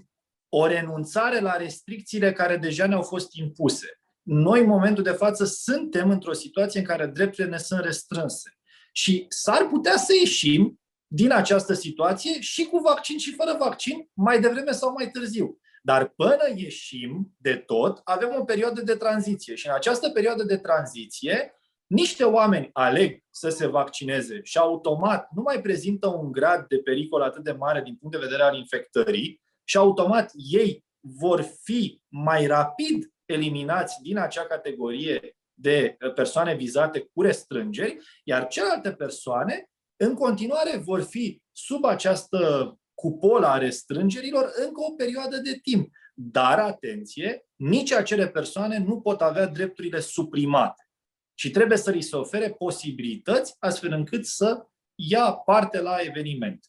o 0.50 0.68
renunțare 0.68 1.40
la 1.40 1.56
restricțiile 1.56 2.34
care 2.34 2.58
deja 2.58 2.88
ne-au 2.88 3.02
fost 3.02 3.36
impuse. 3.36 4.02
Noi, 4.22 4.60
în 4.60 4.68
momentul 4.68 5.04
de 5.04 5.12
față, 5.12 5.46
suntem 5.46 6.10
într-o 6.10 6.34
situație 6.34 6.80
în 6.80 6.86
care 6.86 7.06
drepturile 7.06 7.54
ne 7.54 7.58
sunt 7.58 7.80
restrânse. 7.80 8.58
Și 8.92 9.26
s-ar 9.30 9.68
putea 9.68 9.98
să 9.98 10.14
ieșim 10.20 10.80
din 11.08 11.32
această 11.32 11.74
situație 11.74 12.42
și 12.42 12.66
cu 12.66 12.78
vaccin 12.78 13.18
și 13.18 13.34
fără 13.34 13.56
vaccin, 13.60 14.10
mai 14.14 14.40
devreme 14.40 14.72
sau 14.72 14.94
mai 14.94 15.10
târziu. 15.10 15.60
Dar 15.82 16.08
până 16.08 16.54
ieșim 16.56 17.36
de 17.38 17.56
tot, 17.56 18.02
avem 18.04 18.36
o 18.40 18.44
perioadă 18.44 18.82
de 18.82 18.96
tranziție. 18.96 19.56
Și 19.56 19.68
în 19.68 19.74
această 19.74 20.10
perioadă 20.10 20.44
de 20.44 20.58
tranziție, 20.58 21.52
niște 21.88 22.24
oameni 22.24 22.70
aleg 22.74 23.24
să 23.30 23.50
se 23.50 23.68
vaccineze 23.68 24.40
și 24.44 24.58
automat 24.58 25.28
nu 25.36 25.42
mai 25.42 25.62
prezintă 25.62 26.08
un 26.08 26.32
grad 26.32 26.68
de 26.68 26.78
pericol 26.78 27.22
atât 27.22 27.44
de 27.44 27.52
mare 27.52 27.82
din 27.82 27.96
punct 27.96 28.16
de 28.16 28.24
vedere 28.24 28.44
al 28.44 28.56
infectării 28.56 29.42
și 29.64 29.78
automat 29.78 30.32
ei 30.52 30.86
vor 31.00 31.42
fi 31.64 32.02
mai 32.08 32.48
rapid 32.48 33.14
eliminați 33.26 34.02
din 34.02 34.18
acea 34.18 34.46
categorie 34.46 35.38
de 35.54 35.98
persoane 36.16 36.56
vizate 36.56 37.00
cu 37.14 37.22
restrângeri, 37.22 37.98
iar 38.24 38.48
celelalte 38.48 38.92
persoane 38.92 39.70
în 39.98 40.14
continuare 40.14 40.78
vor 40.78 41.02
fi 41.02 41.42
sub 41.52 41.86
această 41.86 42.74
cupolă 42.94 43.48
a 43.48 43.58
restrângerilor 43.58 44.52
încă 44.66 44.82
o 44.90 44.92
perioadă 44.92 45.38
de 45.38 45.60
timp. 45.62 45.90
Dar, 46.14 46.60
atenție, 46.60 47.46
nici 47.56 47.92
acele 47.92 48.28
persoane 48.28 48.78
nu 48.78 49.02
pot 49.02 49.22
avea 49.22 49.48
drepturile 49.48 50.00
suprimate. 50.00 50.90
Și 51.34 51.52
trebuie 51.52 51.78
să 51.78 51.92
li 51.92 52.02
se 52.02 52.16
ofere 52.16 52.50
posibilități 52.50 53.56
astfel 53.60 53.92
încât 53.92 54.26
să 54.26 54.66
ia 54.96 55.32
parte 55.32 55.82
la 55.82 55.98
eveniment. 56.00 56.66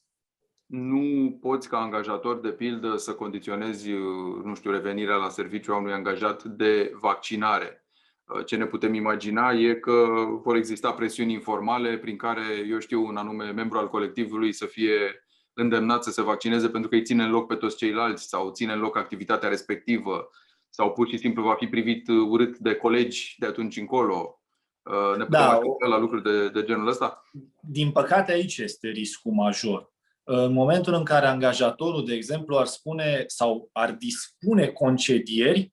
Nu 0.66 1.38
poți 1.40 1.68
ca 1.68 1.78
angajator, 1.78 2.40
de 2.40 2.52
pildă, 2.52 2.96
să 2.96 3.14
condiționezi, 3.14 3.90
nu 4.44 4.54
știu, 4.54 4.70
revenirea 4.70 5.16
la 5.16 5.28
serviciu 5.28 5.72
a 5.72 5.76
unui 5.76 5.92
angajat 5.92 6.44
de 6.44 6.92
vaccinare 7.00 7.82
Uh, 7.82 7.87
ce 8.46 8.56
ne 8.56 8.66
putem 8.66 8.94
imagina 8.94 9.52
e 9.52 9.74
că 9.74 10.06
vor 10.42 10.56
exista 10.56 10.92
presiuni 10.92 11.32
informale 11.32 11.98
prin 11.98 12.16
care, 12.16 12.66
eu 12.70 12.78
știu, 12.78 13.06
un 13.06 13.16
anume 13.16 13.50
membru 13.50 13.78
al 13.78 13.88
colectivului 13.88 14.52
să 14.52 14.66
fie 14.66 15.24
îndemnat 15.52 16.04
să 16.04 16.10
se 16.10 16.22
vaccineze 16.22 16.68
pentru 16.68 16.88
că 16.90 16.96
îi 16.96 17.04
ține 17.04 17.22
în 17.22 17.30
loc 17.30 17.46
pe 17.46 17.54
toți 17.54 17.76
ceilalți 17.76 18.28
sau 18.28 18.50
ține 18.50 18.72
în 18.72 18.80
loc 18.80 18.96
activitatea 18.96 19.48
respectivă 19.48 20.30
sau 20.68 20.92
pur 20.92 21.08
și 21.08 21.18
simplu 21.18 21.42
va 21.42 21.54
fi 21.54 21.66
privit 21.66 22.08
urât 22.08 22.58
de 22.58 22.74
colegi 22.74 23.34
de 23.38 23.46
atunci 23.46 23.76
încolo. 23.76 24.42
Uh, 24.82 25.16
ne 25.16 25.24
putem 25.24 25.40
da, 25.40 25.60
la 25.88 25.98
lucruri 25.98 26.22
de, 26.22 26.48
de 26.48 26.64
genul 26.64 26.88
ăsta? 26.88 27.22
Din 27.60 27.90
păcate 27.90 28.32
aici 28.32 28.58
este 28.58 28.88
riscul 28.88 29.32
major. 29.32 29.92
În 30.24 30.52
momentul 30.52 30.94
în 30.94 31.04
care 31.04 31.26
angajatorul, 31.26 32.04
de 32.04 32.14
exemplu, 32.14 32.56
ar 32.56 32.66
spune 32.66 33.24
sau 33.26 33.70
ar 33.72 33.92
dispune 33.92 34.66
concedieri 34.66 35.72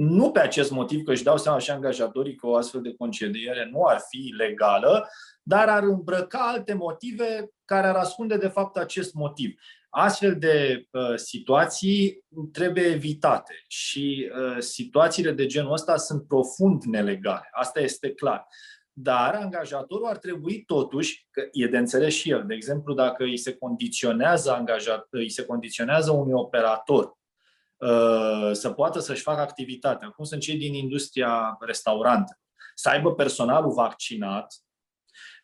nu 0.00 0.30
pe 0.30 0.40
acest 0.40 0.70
motiv, 0.70 1.02
că 1.04 1.10
își 1.10 1.22
dau 1.22 1.38
seama 1.38 1.58
și 1.58 1.70
angajatorii 1.70 2.34
că 2.34 2.46
o 2.46 2.56
astfel 2.56 2.80
de 2.80 2.94
concediere 2.94 3.68
nu 3.72 3.84
ar 3.84 4.02
fi 4.08 4.34
legală, 4.36 5.08
dar 5.42 5.68
ar 5.68 5.82
îmbrăca 5.82 6.38
alte 6.38 6.74
motive 6.74 7.48
care 7.64 7.86
ar 7.86 7.94
ascunde 7.96 8.36
de 8.36 8.48
fapt 8.48 8.76
acest 8.76 9.14
motiv. 9.14 9.60
Astfel 9.90 10.36
de 10.38 10.86
uh, 10.90 11.16
situații 11.16 12.24
trebuie 12.52 12.84
evitate 12.84 13.54
și 13.68 14.30
uh, 14.34 14.58
situațiile 14.58 15.32
de 15.32 15.46
genul 15.46 15.72
ăsta 15.72 15.96
sunt 15.96 16.26
profund 16.26 16.82
nelegale. 16.82 17.48
Asta 17.52 17.80
este 17.80 18.12
clar. 18.12 18.46
Dar 18.92 19.34
angajatorul 19.34 20.06
ar 20.06 20.18
trebui 20.18 20.62
totuși, 20.66 21.26
că 21.30 21.42
e 21.52 21.66
de 21.66 21.78
înțeles 21.78 22.14
și 22.14 22.30
el, 22.30 22.44
de 22.46 22.54
exemplu, 22.54 22.94
dacă 22.94 23.24
îi 23.24 23.36
se 23.36 23.54
condiționează, 23.54 24.52
angajat, 24.52 25.06
îi 25.10 25.30
se 25.30 25.44
condiționează 25.44 26.10
unui 26.10 26.32
operator 26.32 27.04
Uh, 27.04 27.19
să 28.52 28.72
poată 28.74 28.98
să-și 28.98 29.22
facă 29.22 29.40
activitatea, 29.40 30.08
cum 30.08 30.24
sunt 30.24 30.40
cei 30.40 30.56
din 30.56 30.74
industria 30.74 31.56
restaurantă, 31.60 32.38
să 32.74 32.88
aibă 32.88 33.14
personalul 33.14 33.72
vaccinat. 33.72 34.54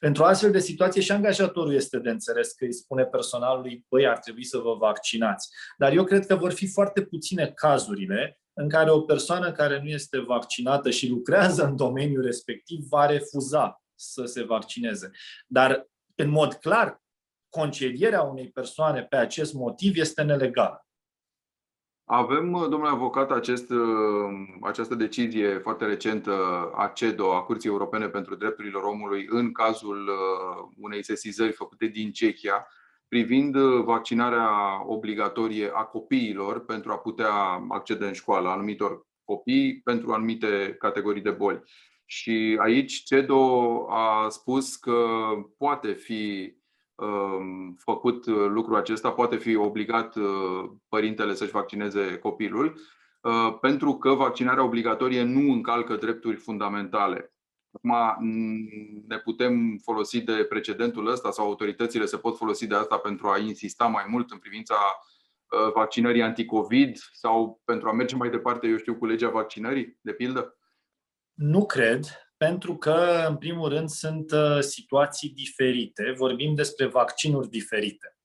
Într-o 0.01 0.25
astfel 0.25 0.51
de 0.51 0.59
situație 0.59 1.03
și 1.03 1.13
angajatorul 1.13 1.75
este 1.75 1.99
de 1.99 2.11
înțeles 2.11 2.53
că 2.53 2.65
îi 2.65 2.73
spune 2.73 3.05
personalului, 3.05 3.85
băi, 3.89 4.07
ar 4.07 4.19
trebui 4.19 4.45
să 4.45 4.59
vă 4.59 4.75
vaccinați. 4.75 5.49
Dar 5.79 5.93
eu 5.93 6.05
cred 6.05 6.27
că 6.27 6.37
vor 6.37 6.53
fi 6.53 6.73
foarte 6.73 7.03
puține 7.03 7.47
cazurile 7.47 8.41
în 8.53 8.69
care 8.69 8.91
o 8.91 9.01
persoană 9.01 9.53
care 9.53 9.81
nu 9.83 9.89
este 9.89 10.19
vaccinată 10.19 10.91
și 10.91 11.09
lucrează 11.09 11.65
în 11.65 11.77
domeniul 11.77 12.23
respectiv 12.23 12.87
va 12.89 13.07
refuza 13.07 13.83
să 13.95 14.25
se 14.25 14.43
vaccineze. 14.43 15.11
Dar, 15.47 15.87
în 16.15 16.31
mod 16.31 16.55
clar, 16.55 17.03
concedierea 17.49 18.23
unei 18.23 18.51
persoane 18.51 19.05
pe 19.05 19.17
acest 19.17 19.55
motiv 19.55 19.97
este 19.97 20.23
nelegală. 20.23 20.86
Avem, 22.09 22.51
domnule 22.51 22.89
avocat, 22.89 23.31
acest, 23.31 23.73
această 24.63 24.95
decizie 24.95 25.59
foarte 25.59 25.85
recentă 25.87 26.33
a 26.75 26.87
CEDO, 26.87 27.35
a 27.35 27.43
Curții 27.43 27.69
Europene 27.69 28.09
pentru 28.09 28.35
Drepturile 28.35 28.79
Omului, 28.79 29.27
în 29.29 29.53
cazul 29.53 30.11
unei 30.81 31.05
sesizări 31.05 31.53
făcute 31.53 31.87
din 31.87 32.13
Cehia, 32.13 32.67
privind 33.09 33.57
vaccinarea 33.85 34.83
obligatorie 34.87 35.71
a 35.75 35.85
copiilor 35.85 36.65
pentru 36.65 36.93
a 36.93 36.99
putea 36.99 37.33
accede 37.69 38.07
în 38.07 38.13
școală, 38.13 38.49
anumitor 38.49 39.07
copii 39.25 39.81
pentru 39.85 40.13
anumite 40.13 40.77
categorii 40.79 41.23
de 41.23 41.31
boli. 41.31 41.63
Și 42.05 42.59
aici 42.61 43.03
CEDO 43.03 43.87
a 43.91 44.29
spus 44.29 44.77
că 44.77 45.05
poate 45.59 45.93
fi 45.93 46.53
um, 46.53 46.66
făcut 47.77 48.27
lucrul 48.27 48.77
acesta, 48.77 49.11
poate 49.11 49.37
fi 49.37 49.57
obligat 49.57 50.17
uh, 50.17 50.71
părintele 50.89 51.35
să-și 51.35 51.51
vaccineze 51.51 52.19
copilul, 52.19 52.81
uh, 53.21 53.59
pentru 53.61 53.95
că 53.95 54.11
vaccinarea 54.15 54.65
obligatorie 54.65 55.23
nu 55.23 55.53
încalcă 55.53 55.97
drepturi 55.97 56.37
fundamentale. 56.37 57.31
Acum 57.71 57.95
ne 59.07 59.19
putem 59.19 59.77
folosi 59.83 60.21
de 60.21 60.45
precedentul 60.45 61.07
ăsta 61.07 61.31
sau 61.31 61.47
autoritățile 61.47 62.05
se 62.05 62.17
pot 62.17 62.37
folosi 62.37 62.67
de 62.67 62.75
asta 62.75 62.97
pentru 62.99 63.29
a 63.29 63.39
insista 63.39 63.87
mai 63.87 64.05
mult 64.09 64.31
în 64.31 64.39
privința 64.39 64.75
uh, 64.75 65.73
vaccinării 65.75 66.23
anticovid 66.23 66.97
sau 67.13 67.61
pentru 67.65 67.89
a 67.89 67.93
merge 67.93 68.17
mai 68.17 68.31
departe, 68.31 68.67
eu 68.67 68.77
știu, 68.77 68.95
cu 68.95 69.07
legea 69.07 69.29
vaccinării, 69.29 69.99
de 70.01 70.13
pildă? 70.13 70.59
Nu 71.35 71.67
cred, 71.67 72.05
pentru 72.37 72.77
că, 72.77 73.25
în 73.29 73.37
primul 73.37 73.69
rând, 73.69 73.89
sunt 73.89 74.31
uh, 74.31 74.61
situații 74.61 75.29
diferite. 75.29 76.15
Vorbim 76.17 76.55
despre 76.55 76.87
vaccinuri 76.87 77.49
diferite. 77.49 78.17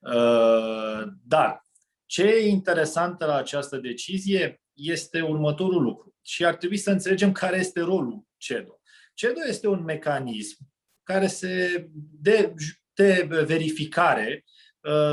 Uh, 0.00 1.02
dar 1.24 1.66
ce 2.06 2.22
e 2.22 2.48
interesant 2.48 3.20
la 3.20 3.36
această 3.36 3.76
decizie 3.76 4.62
este 4.72 5.20
următorul 5.20 5.82
lucru. 5.82 6.16
Și 6.22 6.44
ar 6.44 6.54
trebui 6.54 6.76
să 6.76 6.90
înțelegem 6.90 7.32
care 7.32 7.58
este 7.58 7.80
rolul 7.80 8.26
CEDO. 8.36 8.80
CEDO 9.14 9.40
este 9.48 9.68
un 9.68 9.84
mecanism 9.84 10.56
care 11.02 11.26
se 11.26 11.86
de, 12.20 12.54
de 12.94 13.26
verificare 13.46 14.44
Uh, 14.44 14.57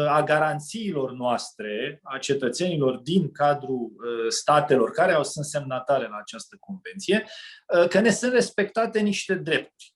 a 0.07 0.23
garanțiilor 0.23 1.11
noastre, 1.11 1.99
a 2.03 2.17
cetățenilor 2.17 2.97
din 2.97 3.31
cadrul 3.31 3.91
uh, 3.95 4.29
statelor 4.29 4.91
care 4.91 5.13
au 5.13 5.23
sunt 5.23 5.45
semnatare 5.45 6.07
la 6.07 6.17
această 6.17 6.57
convenție, 6.59 7.25
uh, 7.73 7.87
că 7.87 7.99
ne 7.99 8.09
sunt 8.09 8.31
respectate 8.31 8.99
niște 8.99 9.35
drepturi. 9.35 9.93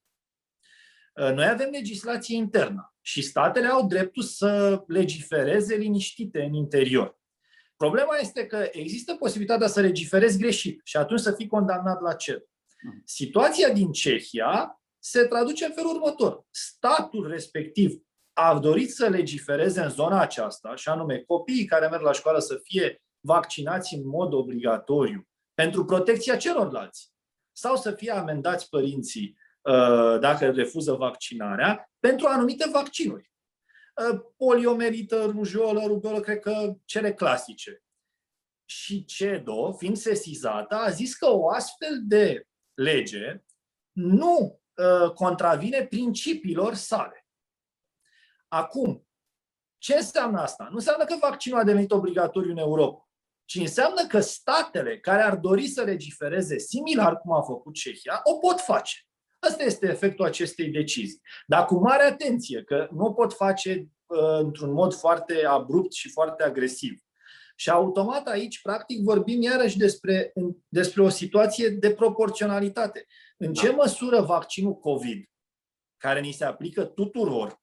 Noi 1.13 1.47
avem 1.47 1.69
legislație 1.71 2.35
internă 2.35 2.93
și 3.01 3.21
statele 3.21 3.67
au 3.67 3.87
dreptul 3.87 4.23
să 4.23 4.81
legifereze 4.87 5.75
liniștite 5.75 6.41
în 6.41 6.53
interior. 6.53 7.19
Problema 7.75 8.17
este 8.21 8.45
că 8.45 8.67
există 8.71 9.15
posibilitatea 9.15 9.67
să 9.67 9.81
legiferezi 9.81 10.37
greșit 10.37 10.81
și 10.83 10.97
atunci 10.97 11.19
să 11.19 11.31
fii 11.31 11.47
condamnat 11.47 12.01
la 12.01 12.13
cer. 12.13 12.41
Situația 13.05 13.69
din 13.69 13.91
Cehia 13.91 14.81
se 14.99 15.23
traduce 15.23 15.65
în 15.65 15.71
felul 15.71 15.95
următor. 15.95 16.45
Statul 16.51 17.27
respectiv 17.27 18.01
a 18.41 18.59
dorit 18.59 18.93
să 18.93 19.07
legifereze 19.07 19.81
în 19.81 19.89
zona 19.89 20.21
aceasta, 20.21 20.75
și 20.75 20.89
anume 20.89 21.19
copiii 21.19 21.65
care 21.65 21.87
merg 21.87 22.01
la 22.01 22.11
școală 22.11 22.39
să 22.39 22.59
fie 22.63 23.01
vaccinați 23.19 23.93
în 23.93 24.07
mod 24.07 24.33
obligatoriu 24.33 25.27
pentru 25.53 25.85
protecția 25.85 26.37
celorlalți 26.37 27.11
sau 27.51 27.75
să 27.75 27.91
fie 27.91 28.11
amendați 28.11 28.69
părinții 28.69 29.37
uh, 29.61 30.19
dacă 30.19 30.51
refuză 30.51 30.93
vaccinarea 30.93 31.91
pentru 31.99 32.27
anumite 32.27 32.69
vaccinuri. 32.71 33.31
Uh, 34.11 34.19
poliomelită, 34.37 35.25
rujolă, 35.25 35.83
rubeolă, 35.85 36.19
cred 36.19 36.39
că 36.39 36.73
cele 36.85 37.13
clasice. 37.13 37.83
Și 38.65 39.05
CEDO, 39.05 39.73
fiind 39.73 39.97
sesizată, 39.97 40.75
a 40.75 40.89
zis 40.89 41.15
că 41.15 41.25
o 41.25 41.49
astfel 41.49 41.99
de 42.03 42.47
lege 42.73 43.43
nu 43.91 44.61
uh, 44.73 45.11
contravine 45.11 45.85
principiilor 45.85 46.73
sale. 46.73 47.18
Acum, 48.49 49.07
ce 49.77 49.95
înseamnă 49.95 50.39
asta? 50.39 50.67
Nu 50.69 50.75
înseamnă 50.75 51.05
că 51.05 51.15
vaccinul 51.19 51.59
a 51.59 51.63
devenit 51.63 51.91
obligatoriu 51.91 52.51
în 52.51 52.57
Europa, 52.57 53.09
ci 53.45 53.55
înseamnă 53.55 54.07
că 54.07 54.19
statele 54.19 54.99
care 54.99 55.21
ar 55.21 55.35
dori 55.35 55.67
să 55.67 55.83
legifereze 55.83 56.57
similar 56.57 57.17
cum 57.17 57.33
a 57.33 57.41
făcut 57.41 57.73
Cehia, 57.73 58.21
o 58.23 58.33
pot 58.33 58.59
face. 58.59 58.95
Asta 59.39 59.63
este 59.63 59.87
efectul 59.87 60.25
acestei 60.25 60.69
decizii. 60.69 61.21
Dar 61.47 61.65
cu 61.65 61.75
mare 61.75 62.03
atenție, 62.03 62.63
că 62.63 62.87
nu 62.91 63.05
o 63.05 63.13
pot 63.13 63.33
face 63.33 63.89
uh, 64.05 64.39
într-un 64.39 64.71
mod 64.71 64.93
foarte 64.93 65.45
abrupt 65.45 65.93
și 65.93 66.09
foarte 66.09 66.43
agresiv. 66.43 66.99
Și 67.55 67.69
automat 67.69 68.27
aici, 68.27 68.61
practic, 68.61 69.03
vorbim 69.03 69.41
iarăși 69.41 69.77
despre, 69.77 70.33
despre 70.67 71.01
o 71.01 71.09
situație 71.09 71.69
de 71.69 71.93
proporționalitate. 71.93 73.05
În 73.37 73.53
ce 73.53 73.69
da. 73.69 73.75
măsură 73.75 74.21
vaccinul 74.21 74.73
COVID, 74.75 75.25
care 75.97 76.19
ni 76.19 76.31
se 76.31 76.45
aplică 76.45 76.85
tuturor, 76.85 77.61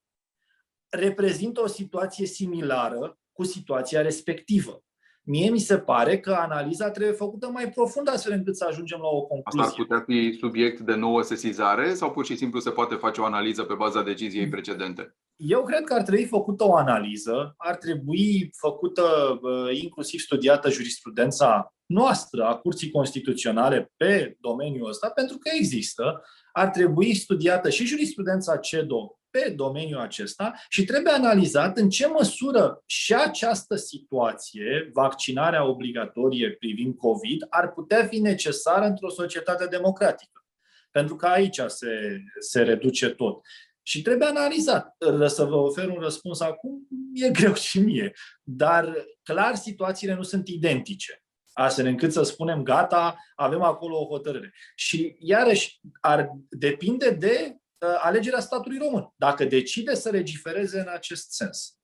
reprezintă 0.88 1.62
o 1.62 1.66
situație 1.66 2.26
similară 2.26 3.18
cu 3.32 3.44
situația 3.44 4.02
respectivă. 4.02 4.80
Mie 5.28 5.50
mi 5.50 5.58
se 5.58 5.78
pare 5.78 6.18
că 6.20 6.32
analiza 6.32 6.90
trebuie 6.90 7.14
făcută 7.14 7.48
mai 7.48 7.68
profund 7.68 8.08
astfel 8.08 8.32
încât 8.32 8.56
să 8.56 8.66
ajungem 8.68 8.98
la 9.00 9.08
o 9.08 9.22
concluzie. 9.22 9.60
Asta 9.60 9.74
ar 9.78 9.86
putea 9.86 10.04
fi 10.06 10.36
subiect 10.38 10.80
de 10.80 10.94
nouă 10.94 11.22
sesizare 11.22 11.94
sau 11.94 12.10
pur 12.10 12.24
și 12.24 12.36
simplu 12.36 12.60
se 12.60 12.70
poate 12.70 12.94
face 12.94 13.20
o 13.20 13.24
analiză 13.24 13.62
pe 13.62 13.74
baza 13.74 14.02
deciziei 14.02 14.48
precedente? 14.48 15.16
Eu 15.36 15.62
cred 15.62 15.84
că 15.84 15.94
ar 15.94 16.02
trebui 16.02 16.24
făcută 16.24 16.64
o 16.64 16.76
analiză, 16.76 17.54
ar 17.56 17.76
trebui 17.76 18.50
făcută 18.56 19.38
inclusiv 19.72 20.20
studiată 20.20 20.70
jurisprudența 20.70 21.74
noastră 21.86 22.44
a 22.44 22.56
Curții 22.56 22.90
Constituționale 22.90 23.92
pe 23.96 24.36
domeniul 24.40 24.88
ăsta, 24.88 25.10
pentru 25.10 25.38
că 25.38 25.50
există, 25.54 26.22
ar 26.52 26.68
trebui 26.68 27.14
studiată 27.14 27.70
și 27.70 27.86
jurisprudența 27.86 28.56
CEDO 28.56 29.18
pe 29.36 29.50
domeniul 29.50 30.00
acesta 30.00 30.52
și 30.68 30.84
trebuie 30.84 31.12
analizat 31.12 31.78
în 31.78 31.88
ce 31.88 32.06
măsură 32.06 32.82
și 32.86 33.14
această 33.14 33.76
situație, 33.76 34.90
vaccinarea 34.92 35.66
obligatorie 35.66 36.50
privind 36.50 36.96
COVID, 36.96 37.46
ar 37.48 37.72
putea 37.72 38.06
fi 38.06 38.18
necesară 38.18 38.84
într-o 38.84 39.08
societate 39.08 39.66
democratică. 39.66 40.44
Pentru 40.90 41.16
că 41.16 41.26
aici 41.26 41.60
se, 41.66 42.20
se 42.38 42.62
reduce 42.62 43.08
tot. 43.08 43.40
Și 43.82 44.02
trebuie 44.02 44.28
analizat. 44.28 44.96
Să 45.26 45.44
vă 45.44 45.56
ofer 45.56 45.88
un 45.88 46.00
răspuns 46.00 46.40
acum 46.40 46.88
e 47.12 47.30
greu 47.38 47.54
și 47.54 47.78
mie. 47.78 48.12
Dar 48.42 48.94
clar 49.22 49.54
situațiile 49.54 50.14
nu 50.14 50.22
sunt 50.22 50.48
identice 50.48 51.26
astfel 51.58 51.86
încât 51.86 52.12
să 52.12 52.22
spunem, 52.22 52.62
gata, 52.62 53.16
avem 53.34 53.62
acolo 53.62 53.98
o 53.98 54.06
hotărâre. 54.06 54.52
Și 54.74 55.16
iarăși 55.18 55.80
ar 56.00 56.30
depinde 56.48 57.10
de 57.10 57.50
uh, 57.50 57.56
alegerea 57.78 58.40
statului 58.40 58.78
român, 58.78 59.12
dacă 59.16 59.44
decide 59.44 59.94
să 59.94 60.10
legifereze 60.10 60.80
în 60.80 60.88
acest 60.88 61.32
sens. 61.32 61.78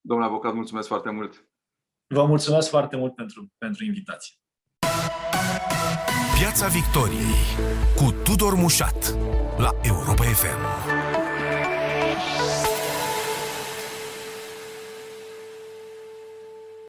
Domnule 0.00 0.28
avocat, 0.28 0.54
mulțumesc 0.54 0.88
foarte 0.88 1.10
mult. 1.10 1.48
Vă 2.06 2.24
mulțumesc 2.24 2.68
foarte 2.68 2.96
mult 2.96 3.14
pentru, 3.14 3.52
pentru 3.58 3.84
invitație. 3.84 4.34
Piața 6.38 6.66
Victoriei 6.66 7.44
cu 7.96 8.12
Tudor 8.24 8.54
Mușat 8.54 9.16
la 9.58 9.70
Europa 9.82 10.22
FM. 10.22 11.07